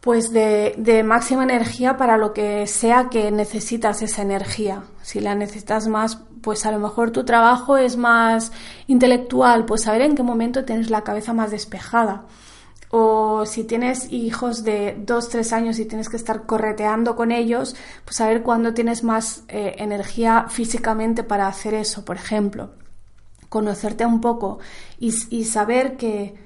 pues 0.00 0.32
de, 0.34 0.74
de, 0.76 1.02
máxima 1.02 1.44
energía 1.44 1.96
para 1.96 2.18
lo 2.18 2.34
que 2.34 2.66
sea 2.66 3.08
que 3.08 3.30
necesitas 3.30 4.02
esa 4.02 4.20
energía. 4.20 4.82
Si 5.00 5.18
la 5.18 5.34
necesitas 5.34 5.88
más 5.88 6.18
pues 6.44 6.66
a 6.66 6.70
lo 6.70 6.78
mejor 6.78 7.10
tu 7.10 7.24
trabajo 7.24 7.78
es 7.78 7.96
más 7.96 8.52
intelectual, 8.86 9.64
pues 9.64 9.82
saber 9.82 10.02
en 10.02 10.14
qué 10.14 10.22
momento 10.22 10.64
tienes 10.64 10.90
la 10.90 11.00
cabeza 11.00 11.32
más 11.32 11.50
despejada. 11.50 12.24
O 12.96 13.44
si 13.44 13.64
tienes 13.64 14.12
hijos 14.12 14.62
de 14.62 14.96
dos, 15.04 15.28
tres 15.28 15.52
años 15.52 15.80
y 15.80 15.84
tienes 15.84 16.08
que 16.08 16.16
estar 16.16 16.46
correteando 16.46 17.16
con 17.16 17.32
ellos, 17.32 17.74
pues 18.04 18.18
saber 18.18 18.44
cuándo 18.44 18.72
tienes 18.72 19.02
más 19.02 19.42
eh, 19.48 19.74
energía 19.78 20.46
físicamente 20.48 21.24
para 21.24 21.48
hacer 21.48 21.74
eso, 21.74 22.04
por 22.04 22.14
ejemplo. 22.14 22.70
Conocerte 23.48 24.06
un 24.06 24.20
poco 24.20 24.60
y, 25.00 25.12
y 25.30 25.42
saber 25.42 25.96
que 25.96 26.36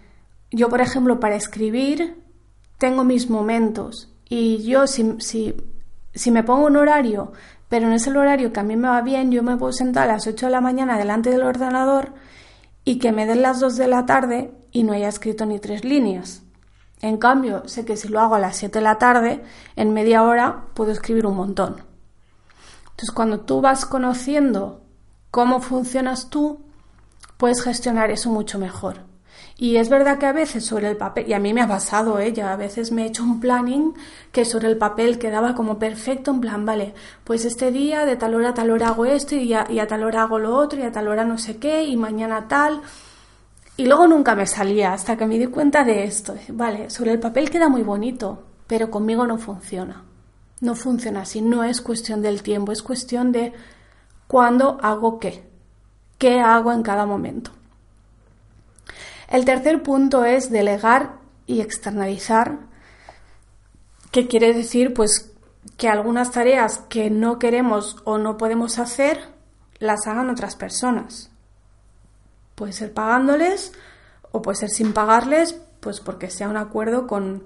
yo, 0.51 0.71
por 0.71 0.81
ejemplo, 0.81 1.21
para 1.21 1.37
escribir 1.37 2.17
tengo 2.79 3.05
mis 3.05 3.29
momentos 3.29 4.11
y 4.27 4.63
yo 4.63 4.87
si, 4.87 5.17
si, 5.19 5.55
si 6.15 6.31
me 6.31 6.45
pongo 6.45 6.65
un 6.65 6.77
horario 6.77 7.33
pero 7.69 7.89
no 7.89 7.95
es 7.95 8.07
el 8.07 8.17
horario 8.17 8.55
que 8.55 8.61
a 8.61 8.63
mí 8.63 8.77
me 8.77 8.89
va 8.89 9.03
bien, 9.03 9.31
yo 9.31 9.43
me 9.43 9.59
puedo 9.59 9.75
sentar 9.75 10.05
a 10.09 10.15
las 10.15 10.27
8 10.27 10.47
de 10.47 10.53
la 10.53 10.63
mañana 10.63 10.97
delante 10.97 11.29
del 11.29 11.43
ordenador 11.43 12.15
y 12.89 12.99
que 12.99 13.13
me 13.13 13.27
den 13.27 13.43
las 13.43 13.61
2 13.61 13.77
de 13.77 13.87
la 13.87 14.07
tarde 14.07 14.51
y 14.73 14.83
no 14.83 14.95
haya 14.95 15.09
escrito 15.09 15.45
ni 15.45 15.59
tres 15.59 15.85
líneas. 15.85 16.43
En 17.03 17.19
cambio, 17.19 17.69
sé 17.69 17.85
que 17.85 17.99
si 17.99 18.09
lo 18.09 18.19
hago 18.19 18.35
a 18.35 18.39
las 18.39 18.57
7 18.57 18.79
de 18.79 18.83
la 18.83 18.97
tarde, 18.97 19.45
en 19.77 19.93
media 19.93 20.23
hora 20.23 20.69
puedo 20.73 20.91
escribir 20.91 21.27
un 21.27 21.37
montón. 21.37 21.83
Entonces, 22.85 23.11
cuando 23.15 23.41
tú 23.41 23.61
vas 23.61 23.85
conociendo 23.85 24.81
cómo 25.31 25.61
funcionas 25.61 26.31
tú, 26.31 26.65
puedes 27.37 27.63
gestionar 27.63 28.11
eso 28.11 28.31
mucho 28.31 28.59
mejor. 28.59 29.01
Y 29.57 29.77
es 29.77 29.89
verdad 29.89 30.19
que 30.19 30.27
a 30.27 30.33
veces 30.33 30.65
sobre 30.65 30.89
el 30.89 30.97
papel, 30.97 31.29
y 31.29 31.33
a 31.33 31.39
mí 31.39 31.53
me 31.53 31.63
ha 31.63 31.69
pasado 31.69 32.19
ella, 32.19 32.53
a 32.53 32.57
veces 32.57 32.93
me 32.93 33.03
he 33.03 33.07
hecho 33.07 33.25
un 33.25 33.41
planning 33.41 33.95
que 34.31 34.45
sobre 34.45 34.69
el 34.69 34.77
papel 34.77 35.19
quedaba 35.19 35.55
como 35.55 35.79
perfecto, 35.79 36.31
en 36.31 36.41
plan, 36.41 36.65
vale, 36.65 36.95
pues 37.25 37.45
este 37.45 37.73
día 37.73 38.07
de 38.07 38.17
tal 38.17 38.35
hora 38.35 38.51
a 38.51 38.55
tal 38.55 38.71
hora 38.71 38.89
hago 38.89 39.05
esto 39.05 39.35
y 39.35 39.53
a, 39.55 39.67
y 39.69 39.81
a 39.81 39.87
tal 39.89 40.05
hora 40.05 40.23
hago 40.23 40.39
lo 40.39 40.55
otro 40.57 40.79
y 40.79 40.83
a 40.83 40.93
tal 40.93 41.09
hora 41.09 41.25
no 41.25 41.39
sé 41.39 41.57
qué 41.57 41.85
y 41.85 41.97
mañana 41.97 42.47
tal. 42.47 42.83
Y 43.77 43.87
luego 43.87 44.07
nunca 44.07 44.35
me 44.35 44.47
salía 44.47 44.93
hasta 44.93 45.17
que 45.17 45.27
me 45.27 45.39
di 45.39 45.47
cuenta 45.47 45.85
de 45.85 46.05
esto. 46.05 46.35
Vale, 46.49 46.91
sobre 46.91 47.13
el 47.13 47.21
papel 47.21 47.51
queda 47.51 47.69
muy 47.69 47.83
bonito, 47.83 48.45
pero 48.67 48.91
conmigo 48.91 49.27
no 49.27 49.39
funciona. 49.39 50.05
No 50.61 50.75
funciona 50.75 51.21
así, 51.21 51.41
no 51.41 51.63
es 51.63 51.81
cuestión 51.81 52.21
del 52.21 52.43
tiempo, 52.43 52.73
es 52.73 52.83
cuestión 52.83 53.31
de 53.31 53.53
cuándo 54.27 54.79
hago 54.83 55.21
qué, 55.21 55.49
qué 56.19 56.41
hago 56.41 56.73
en 56.73 56.83
cada 56.83 57.07
momento. 57.07 57.53
El 59.29 59.45
tercer 59.45 59.83
punto 59.83 60.25
es 60.25 60.51
delegar 60.51 61.19
y 61.47 61.61
externalizar, 61.61 62.59
que 64.11 64.27
quiere 64.27 64.55
decir 64.55 64.95
pues 64.95 65.31
que 65.77 65.89
algunas 65.89 66.31
tareas 66.31 66.79
que 66.89 67.11
no 67.11 67.39
queremos 67.39 67.97
o 68.05 68.17
no 68.19 68.39
podemos 68.39 68.79
hacer 68.79 69.21
las 69.79 70.07
hagan 70.07 70.31
otras 70.31 70.57
personas. 70.57 71.31
Puede 72.55 72.73
ser 72.73 72.93
pagándoles 72.93 73.73
o 74.33 74.43
puede 74.43 74.57
ser 74.57 74.71
sin 74.71 74.93
pagarles, 74.93 75.61
pues 75.81 76.01
porque 76.01 76.31
sea 76.31 76.49
un 76.49 76.57
acuerdo 76.57 77.07
con 77.07 77.45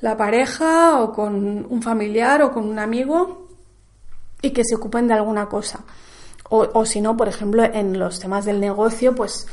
la 0.00 0.16
pareja 0.16 1.00
o 1.00 1.12
con 1.12 1.66
un 1.68 1.82
familiar 1.82 2.42
o 2.42 2.52
con 2.52 2.68
un 2.68 2.78
amigo 2.78 3.48
y 4.42 4.50
que 4.50 4.62
se 4.64 4.76
ocupen 4.76 5.08
de 5.08 5.14
alguna 5.14 5.48
cosa. 5.48 5.80
O, 6.50 6.68
o 6.72 6.86
si 6.86 7.00
no, 7.00 7.16
por 7.16 7.28
ejemplo, 7.28 7.64
en 7.64 7.98
los 7.98 8.20
temas 8.20 8.44
del 8.44 8.60
negocio, 8.60 9.14
pues 9.14 9.46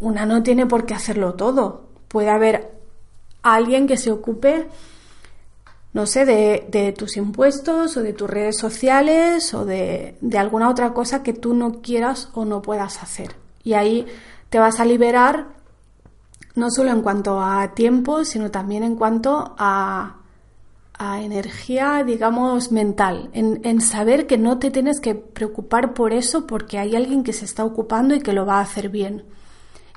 una 0.00 0.26
no 0.26 0.42
tiene 0.42 0.66
por 0.66 0.86
qué 0.86 0.94
hacerlo 0.94 1.34
todo. 1.34 1.86
Puede 2.08 2.30
haber 2.30 2.72
alguien 3.42 3.86
que 3.86 3.96
se 3.96 4.10
ocupe, 4.10 4.68
no 5.92 6.06
sé, 6.06 6.24
de, 6.24 6.94
tus 6.96 7.16
impuestos 7.16 7.96
o 7.96 8.02
de 8.02 8.12
tus 8.12 8.28
redes 8.28 8.58
sociales 8.58 9.54
o 9.54 9.64
de, 9.64 10.16
de 10.20 10.38
alguna 10.38 10.68
otra 10.68 10.92
cosa 10.92 11.22
que 11.22 11.32
tú 11.32 11.54
no 11.54 11.80
quieras 11.80 12.30
o 12.34 12.44
no 12.44 12.62
puedas 12.62 13.02
hacer. 13.02 13.36
Y 13.62 13.74
ahí 13.74 14.06
te 14.50 14.58
vas 14.58 14.80
a 14.80 14.84
liberar 14.84 15.56
no 16.54 16.70
solo 16.70 16.90
en 16.90 17.02
cuanto 17.02 17.40
a 17.40 17.74
tiempo, 17.74 18.24
sino 18.24 18.50
también 18.50 18.82
en 18.82 18.96
cuanto 18.96 19.54
a, 19.58 20.16
a 20.98 21.22
energía, 21.22 22.02
digamos, 22.04 22.72
mental, 22.72 23.28
en, 23.32 23.60
en, 23.64 23.80
saber 23.80 24.26
que 24.26 24.38
no 24.38 24.58
te 24.58 24.70
tienes 24.70 24.98
que 25.00 25.14
preocupar 25.14 25.92
por 25.92 26.14
eso 26.14 26.46
porque 26.46 26.78
hay 26.78 26.96
alguien 26.96 27.22
que 27.24 27.34
se 27.34 27.44
está 27.44 27.64
ocupando 27.64 28.14
y 28.14 28.20
que 28.20 28.32
lo 28.32 28.46
va 28.46 28.58
a 28.58 28.62
hacer 28.62 28.88
bien. 28.88 29.24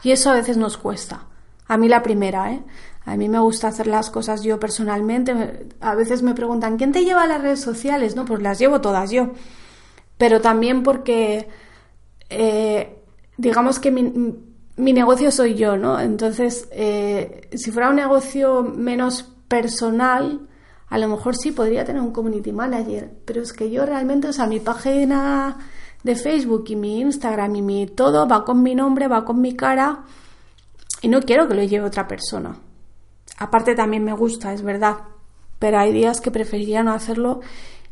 Y 0.04 0.12
eso 0.12 0.30
a 0.30 0.36
veces 0.36 0.58
nos 0.58 0.78
cuesta. 0.78 1.26
A 1.68 1.78
mí 1.78 1.88
la 1.88 2.02
primera, 2.02 2.52
¿eh? 2.52 2.64
A 3.06 3.16
mí 3.16 3.28
me 3.28 3.40
gusta 3.40 3.68
hacer 3.68 3.88
las 3.88 4.10
cosas 4.10 4.44
yo 4.44 4.60
personalmente. 4.60 5.68
A 5.82 5.96
veces 5.96 6.22
me 6.22 6.36
preguntan, 6.36 6.78
¿quién 6.78 6.92
te 6.92 7.04
lleva 7.04 7.24
a 7.24 7.28
las 7.28 7.42
redes 7.42 7.62
sociales? 7.62 8.16
No, 8.16 8.26
pues 8.26 8.42
las 8.42 8.60
llevo 8.60 8.82
todas 8.82 9.10
yo. 9.10 9.32
Pero 10.18 10.42
también 10.42 10.84
porque, 10.84 11.48
eh, 12.30 13.02
digamos 13.38 13.80
que 13.80 13.92
mi, 13.92 14.04
mi, 14.76 14.94
negocio 14.94 15.32
soy 15.32 15.56
yo, 15.56 15.78
¿no? 15.78 16.00
Entonces, 16.00 16.68
eh, 16.72 17.50
si 17.54 17.72
fuera 17.72 17.90
un 17.90 17.96
negocio 17.96 18.64
menos 18.64 19.24
personal, 19.48 20.48
a 20.88 20.98
lo 20.98 21.08
mejor 21.08 21.36
sí 21.36 21.52
podría 21.52 21.86
tener 21.86 22.02
un 22.02 22.12
community 22.12 22.52
manager. 22.52 23.12
Pero 23.26 23.42
es 23.42 23.54
que 23.54 23.72
yo 23.72 23.86
realmente, 23.86 24.28
o 24.28 24.34
sea, 24.34 24.46
mi 24.46 24.60
página 24.60 25.58
de 26.04 26.16
Facebook 26.16 26.66
y 26.68 26.76
mi 26.76 27.02
Instagram 27.02 27.56
y 27.56 27.62
mi 27.62 27.88
todo 27.88 28.28
va 28.28 28.46
con 28.46 28.64
mi 28.64 28.76
nombre, 28.76 29.08
va 29.08 29.26
con 29.26 29.42
mi 29.42 29.56
cara 29.56 30.04
y 31.02 31.08
no 31.08 31.22
quiero 31.22 31.48
que 31.48 31.56
lo 31.56 31.64
lleve 31.64 31.86
otra 31.86 32.08
persona. 32.08 32.58
Aparte 33.38 33.76
también 33.76 34.04
me 34.04 34.14
gusta, 34.14 34.54
es 34.54 34.62
verdad, 34.62 34.98
pero 35.60 35.80
hay 35.80 35.94
días 35.94 36.22
que 36.22 36.32
preferiría 36.32 36.84
no 36.84 36.92
hacerlo 36.92 37.42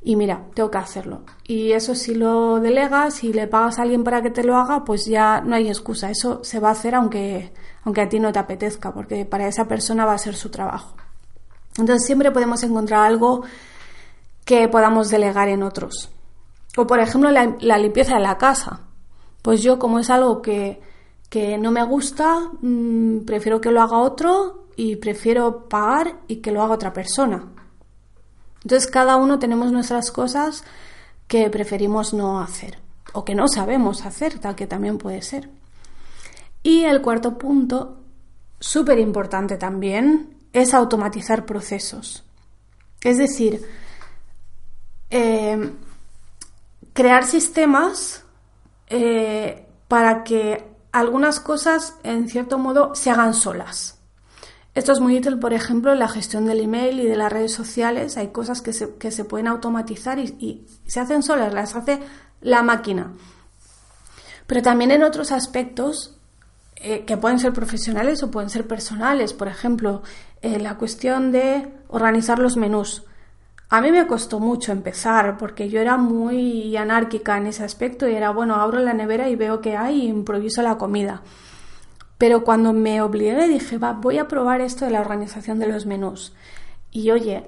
y 0.01 0.15
mira, 0.15 0.45
tengo 0.53 0.71
que 0.71 0.77
hacerlo. 0.77 1.23
Y 1.43 1.71
eso 1.71 1.95
si 1.95 2.15
lo 2.15 2.59
delegas 2.59 3.23
y 3.23 3.33
le 3.33 3.47
pagas 3.47 3.79
a 3.79 3.81
alguien 3.81 4.03
para 4.03 4.21
que 4.21 4.29
te 4.29 4.43
lo 4.43 4.55
haga, 4.55 4.85
pues 4.85 5.05
ya 5.05 5.41
no 5.41 5.55
hay 5.55 5.67
excusa, 5.67 6.09
eso 6.09 6.43
se 6.43 6.59
va 6.59 6.69
a 6.69 6.73
hacer 6.73 6.95
aunque, 6.95 7.51
aunque 7.83 8.01
a 8.01 8.09
ti 8.09 8.19
no 8.19 8.31
te 8.31 8.39
apetezca, 8.39 8.93
porque 8.93 9.25
para 9.25 9.47
esa 9.47 9.67
persona 9.67 10.05
va 10.05 10.13
a 10.13 10.17
ser 10.17 10.35
su 10.35 10.49
trabajo. 10.49 10.95
Entonces 11.77 12.05
siempre 12.05 12.31
podemos 12.31 12.63
encontrar 12.63 13.05
algo 13.05 13.43
que 14.45 14.67
podamos 14.67 15.09
delegar 15.09 15.49
en 15.49 15.63
otros. 15.63 16.09
O 16.77 16.85
por 16.85 16.99
ejemplo 16.99 17.31
la, 17.31 17.77
limpieza 17.79 18.13
de 18.13 18.21
la 18.21 18.37
casa. 18.37 18.81
Pues 19.41 19.63
yo 19.63 19.79
como 19.79 19.97
es 19.97 20.11
algo 20.11 20.43
que, 20.43 20.79
no 21.59 21.71
me 21.71 21.83
gusta, 21.83 22.51
mm, 22.61 23.25
prefiero 23.25 23.59
que 23.59 23.71
lo 23.71 23.81
haga 23.81 23.97
otro 23.97 24.67
y 24.75 24.97
prefiero 24.97 25.67
pagar 25.67 26.19
y 26.27 26.37
que 26.37 26.51
lo 26.51 26.61
haga 26.61 26.75
otra 26.75 26.93
persona. 26.93 27.47
Entonces 28.61 28.89
cada 28.91 29.15
uno 29.15 29.39
tenemos 29.39 29.71
nuestras 29.71 30.11
cosas 30.11 30.63
que 31.27 31.49
preferimos 31.49 32.13
no 32.13 32.39
hacer 32.39 32.77
o 33.11 33.25
que 33.25 33.33
no 33.33 33.47
sabemos 33.47 34.05
hacer, 34.05 34.37
tal 34.37 34.55
que 34.55 34.67
también 34.67 34.99
puede 34.99 35.23
ser. 35.23 35.49
Y 36.61 36.83
el 36.83 37.01
cuarto 37.01 37.39
punto, 37.39 38.03
súper 38.59 38.99
importante 38.99 39.57
también, 39.57 40.37
es 40.53 40.75
automatizar 40.75 41.43
procesos. 41.43 42.23
Es 43.01 43.17
decir, 43.17 43.65
eh, 45.09 45.71
crear 46.97 47.27
sistemas 47.27 48.23
eh, 48.87 49.67
para 49.87 50.23
que 50.23 50.65
algunas 50.91 51.39
cosas, 51.39 51.93
en 52.01 52.27
cierto 52.27 52.57
modo, 52.57 52.95
se 52.95 53.11
hagan 53.11 53.35
solas. 53.35 53.99
Esto 54.73 54.93
es 54.93 54.99
muy 54.99 55.15
útil, 55.15 55.37
por 55.37 55.53
ejemplo, 55.53 55.93
en 55.93 55.99
la 55.99 56.07
gestión 56.07 56.47
del 56.47 56.59
email 56.59 56.99
y 56.99 57.05
de 57.05 57.15
las 57.15 57.31
redes 57.31 57.53
sociales. 57.53 58.17
Hay 58.17 58.29
cosas 58.29 58.63
que 58.63 58.73
se, 58.73 58.95
que 58.95 59.11
se 59.11 59.25
pueden 59.25 59.47
automatizar 59.47 60.17
y, 60.17 60.65
se 60.87 60.99
hacen 60.99 61.21
solas, 61.21 61.53
las 61.53 61.75
hace 61.75 61.99
la 62.41 62.63
máquina. 62.63 63.13
Pero 64.47 64.63
también 64.63 64.89
en 64.89 65.03
otros 65.03 65.31
aspectos 65.31 66.17
eh, 66.77 67.05
que 67.05 67.15
pueden 67.15 67.37
ser 67.37 67.53
profesionales 67.53 68.23
o 68.23 68.31
pueden 68.31 68.49
ser 68.49 68.65
personales. 68.65 69.33
Por 69.33 69.49
ejemplo, 69.49 70.01
eh, 70.41 70.57
la 70.57 70.79
cuestión 70.79 71.31
de 71.31 71.71
organizar 71.89 72.39
los 72.39 72.57
menús. 72.57 73.03
A 73.69 73.81
mí 73.81 73.91
me 73.91 74.07
costó 74.07 74.39
mucho 74.39 74.71
empezar 74.71 75.37
porque 75.37 75.69
yo 75.69 75.81
era 75.81 75.97
muy 75.97 76.77
anárquica 76.77 77.37
en 77.37 77.47
ese 77.47 77.65
aspecto 77.65 78.07
y 78.07 78.15
era, 78.15 78.29
bueno, 78.29 78.55
abro 78.55 78.79
la 78.79 78.93
nevera 78.93 79.29
y 79.29 79.35
veo 79.35 79.59
que 79.59 79.75
hay 79.75 80.03
y 80.03 80.07
improviso 80.07 80.61
la 80.61 80.77
comida. 80.77 81.21
Pero 82.17 82.43
cuando 82.43 82.71
me 82.71 83.01
obligué 83.01 83.47
dije, 83.47 83.77
va, 83.77 83.91
voy 83.93 84.19
a 84.19 84.27
probar 84.27 84.61
esto 84.61 84.85
de 84.85 84.91
la 84.91 85.01
organización 85.01 85.59
de 85.59 85.67
los 85.67 85.85
menús. 85.85 86.33
Y 86.91 87.11
oye, 87.11 87.43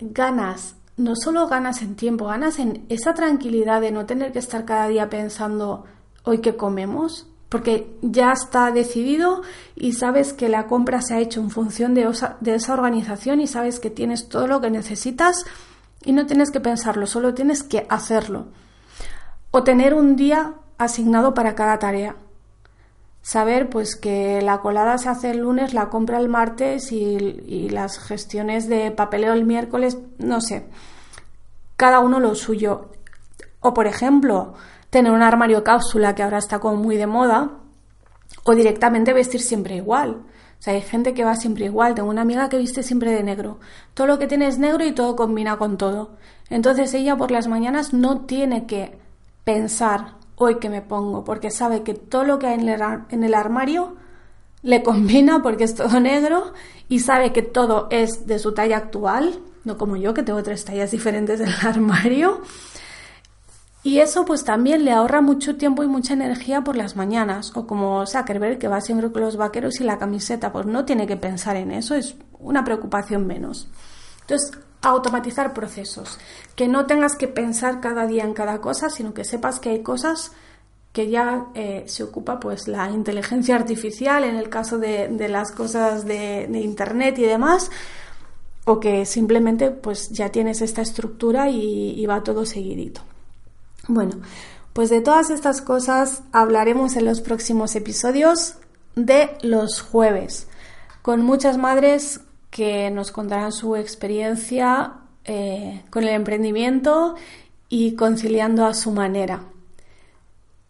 ganas, 0.00 0.76
no 0.96 1.16
solo 1.16 1.48
ganas 1.48 1.82
en 1.82 1.96
tiempo, 1.96 2.26
ganas 2.26 2.58
en 2.60 2.86
esa 2.88 3.14
tranquilidad 3.14 3.80
de 3.80 3.90
no 3.90 4.06
tener 4.06 4.32
que 4.32 4.38
estar 4.38 4.64
cada 4.64 4.86
día 4.86 5.10
pensando, 5.10 5.84
hoy 6.22 6.38
qué 6.38 6.56
comemos, 6.56 7.29
porque 7.50 7.98
ya 8.00 8.30
está 8.30 8.70
decidido 8.70 9.42
y 9.74 9.92
sabes 9.92 10.32
que 10.32 10.48
la 10.48 10.68
compra 10.68 11.02
se 11.02 11.14
ha 11.14 11.18
hecho 11.18 11.40
en 11.40 11.50
función 11.50 11.94
de, 11.94 12.08
esa 12.08 12.72
organización 12.72 13.40
y 13.40 13.48
sabes 13.48 13.80
que 13.80 13.90
tienes 13.90 14.28
todo 14.28 14.46
lo 14.46 14.60
que 14.60 14.70
necesitas 14.70 15.44
y 16.04 16.12
no 16.12 16.26
tienes 16.26 16.52
que 16.52 16.60
pensarlo, 16.60 17.06
solo 17.06 17.34
tienes 17.34 17.64
que 17.64 17.86
hacerlo. 17.90 18.46
O 19.50 19.64
tener 19.64 19.94
un 19.94 20.14
día 20.14 20.54
asignado 20.78 21.34
para 21.34 21.56
cada 21.56 21.80
tarea. 21.80 22.14
Saber 23.20 23.68
pues 23.68 23.96
que 23.96 24.40
la 24.40 24.60
colada 24.60 24.96
se 24.96 25.08
hace 25.08 25.32
el 25.32 25.38
lunes, 25.38 25.74
la 25.74 25.90
compra 25.90 26.18
el 26.18 26.28
martes 26.28 26.92
y, 26.92 26.96
y 26.96 27.68
las 27.68 27.98
gestiones 27.98 28.68
de 28.68 28.92
papeleo 28.92 29.32
el 29.34 29.44
miércoles, 29.44 29.98
no 30.18 30.40
sé. 30.40 30.66
Cada 31.76 31.98
uno 31.98 32.20
lo 32.20 32.36
suyo. 32.36 32.92
O 33.58 33.74
por 33.74 33.88
ejemplo, 33.88 34.54
tener 34.90 35.12
un 35.12 35.22
armario 35.22 35.64
cápsula 35.64 36.14
que 36.14 36.22
ahora 36.22 36.38
está 36.38 36.58
como 36.58 36.76
muy 36.76 36.96
de 36.96 37.06
moda, 37.06 37.50
o 38.44 38.54
directamente 38.54 39.12
vestir 39.12 39.40
siempre 39.40 39.76
igual. 39.76 40.22
O 40.58 40.62
sea, 40.62 40.74
hay 40.74 40.82
gente 40.82 41.14
que 41.14 41.24
va 41.24 41.36
siempre 41.36 41.64
igual. 41.64 41.94
Tengo 41.94 42.10
una 42.10 42.22
amiga 42.22 42.48
que 42.48 42.58
viste 42.58 42.82
siempre 42.82 43.12
de 43.12 43.22
negro. 43.22 43.58
Todo 43.94 44.06
lo 44.06 44.18
que 44.18 44.26
tiene 44.26 44.46
es 44.46 44.58
negro 44.58 44.84
y 44.84 44.92
todo 44.92 45.16
combina 45.16 45.56
con 45.56 45.78
todo. 45.78 46.16
Entonces 46.50 46.92
ella 46.94 47.16
por 47.16 47.30
las 47.30 47.48
mañanas 47.48 47.92
no 47.94 48.22
tiene 48.22 48.66
que 48.66 48.98
pensar 49.44 50.14
hoy 50.36 50.58
que 50.58 50.70
me 50.70 50.82
pongo, 50.82 51.24
porque 51.24 51.50
sabe 51.50 51.82
que 51.82 51.94
todo 51.94 52.24
lo 52.24 52.38
que 52.38 52.46
hay 52.46 52.58
en 52.58 53.24
el 53.24 53.34
armario 53.34 53.96
le 54.62 54.82
combina 54.82 55.42
porque 55.42 55.64
es 55.64 55.74
todo 55.74 56.00
negro 56.00 56.52
y 56.88 57.00
sabe 57.00 57.32
que 57.32 57.42
todo 57.42 57.88
es 57.90 58.26
de 58.26 58.38
su 58.38 58.52
talla 58.52 58.76
actual, 58.76 59.40
no 59.64 59.78
como 59.78 59.96
yo 59.96 60.14
que 60.14 60.22
tengo 60.22 60.42
tres 60.42 60.64
tallas 60.64 60.90
diferentes 60.90 61.40
en 61.40 61.48
el 61.48 61.54
armario. 61.66 62.42
Y 63.82 63.98
eso 63.98 64.26
pues 64.26 64.44
también 64.44 64.84
le 64.84 64.92
ahorra 64.92 65.22
mucho 65.22 65.56
tiempo 65.56 65.82
y 65.82 65.88
mucha 65.88 66.12
energía 66.12 66.62
por 66.62 66.76
las 66.76 66.96
mañanas. 66.96 67.52
O 67.56 67.66
como 67.66 68.06
Zuckerberg 68.06 68.58
que 68.58 68.68
va 68.68 68.80
siempre 68.80 69.10
con 69.10 69.22
los 69.22 69.36
vaqueros 69.36 69.80
y 69.80 69.84
la 69.84 69.98
camiseta, 69.98 70.52
pues 70.52 70.66
no 70.66 70.84
tiene 70.84 71.06
que 71.06 71.16
pensar 71.16 71.56
en 71.56 71.70
eso, 71.70 71.94
es 71.94 72.14
una 72.38 72.62
preocupación 72.62 73.26
menos. 73.26 73.68
Entonces, 74.22 74.52
automatizar 74.82 75.54
procesos. 75.54 76.18
Que 76.56 76.68
no 76.68 76.86
tengas 76.86 77.16
que 77.16 77.28
pensar 77.28 77.80
cada 77.80 78.06
día 78.06 78.24
en 78.24 78.34
cada 78.34 78.60
cosa, 78.60 78.90
sino 78.90 79.14
que 79.14 79.24
sepas 79.24 79.60
que 79.60 79.70
hay 79.70 79.82
cosas 79.82 80.32
que 80.92 81.08
ya 81.08 81.46
eh, 81.54 81.84
se 81.86 82.02
ocupa 82.02 82.40
pues 82.40 82.66
la 82.68 82.90
inteligencia 82.90 83.54
artificial 83.54 84.24
en 84.24 84.36
el 84.36 84.48
caso 84.48 84.78
de, 84.78 85.08
las 85.28 85.52
cosas 85.52 86.04
de, 86.04 86.48
internet 86.52 87.16
y 87.18 87.22
demás 87.22 87.70
o 88.64 88.80
que 88.80 89.06
simplemente 89.06 89.70
pues 89.70 90.10
ya 90.10 90.30
tienes 90.30 90.60
esta 90.62 90.82
estructura 90.82 91.48
y 91.48 92.04
va 92.06 92.22
todo 92.24 92.44
seguidito. 92.44 93.02
Bueno, 93.88 94.20
pues 94.72 94.90
de 94.90 95.00
todas 95.00 95.30
estas 95.30 95.60
cosas 95.60 96.22
hablaremos 96.32 96.96
en 96.96 97.04
los 97.04 97.20
próximos 97.20 97.74
episodios 97.76 98.56
de 98.94 99.30
los 99.42 99.80
jueves, 99.80 100.48
con 101.02 101.22
muchas 101.22 101.58
madres 101.58 102.20
que 102.50 102.90
nos 102.90 103.10
contarán 103.10 103.52
su 103.52 103.76
experiencia 103.76 104.94
eh, 105.24 105.84
con 105.90 106.04
el 106.04 106.10
emprendimiento 106.10 107.14
y 107.68 107.94
conciliando 107.94 108.66
a 108.66 108.74
su 108.74 108.90
manera. 108.90 109.44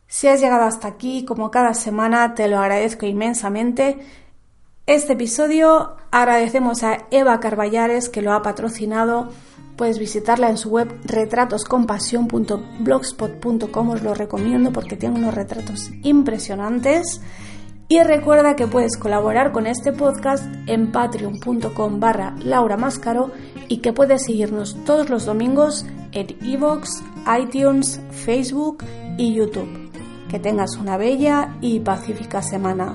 Si 0.06 0.26
has 0.26 0.40
llegado 0.40 0.64
hasta 0.64 0.88
aquí, 0.88 1.24
como 1.24 1.50
cada 1.50 1.72
semana, 1.72 2.34
te 2.34 2.48
lo 2.48 2.58
agradezco 2.58 3.06
inmensamente. 3.06 3.98
Este 4.86 5.12
episodio 5.12 5.96
agradecemos 6.10 6.82
a 6.82 7.06
Eva 7.10 7.38
Carballares 7.38 8.08
que 8.08 8.22
lo 8.22 8.32
ha 8.32 8.42
patrocinado 8.42 9.30
Puedes 9.80 9.98
visitarla 9.98 10.50
en 10.50 10.58
su 10.58 10.68
web 10.68 10.94
retratoscompasión.blogspot.com, 11.04 13.88
os 13.88 14.02
lo 14.02 14.12
recomiendo 14.12 14.74
porque 14.74 14.94
tiene 14.94 15.18
unos 15.18 15.32
retratos 15.32 15.90
impresionantes. 16.02 17.22
Y 17.88 18.02
recuerda 18.02 18.56
que 18.56 18.66
puedes 18.66 18.98
colaborar 18.98 19.52
con 19.52 19.66
este 19.66 19.94
podcast 19.94 20.44
en 20.66 20.92
patreon.com 20.92 21.98
barra 21.98 22.36
Laura 22.44 22.76
Máscaro 22.76 23.30
y 23.68 23.78
que 23.78 23.94
puedes 23.94 24.26
seguirnos 24.26 24.76
todos 24.84 25.08
los 25.08 25.24
domingos 25.24 25.86
en 26.12 26.26
iVoox, 26.42 27.00
iTunes, 27.40 28.02
Facebook 28.10 28.84
y 29.16 29.32
YouTube. 29.32 29.90
Que 30.28 30.38
tengas 30.38 30.76
una 30.76 30.98
bella 30.98 31.56
y 31.62 31.80
pacífica 31.80 32.42
semana. 32.42 32.94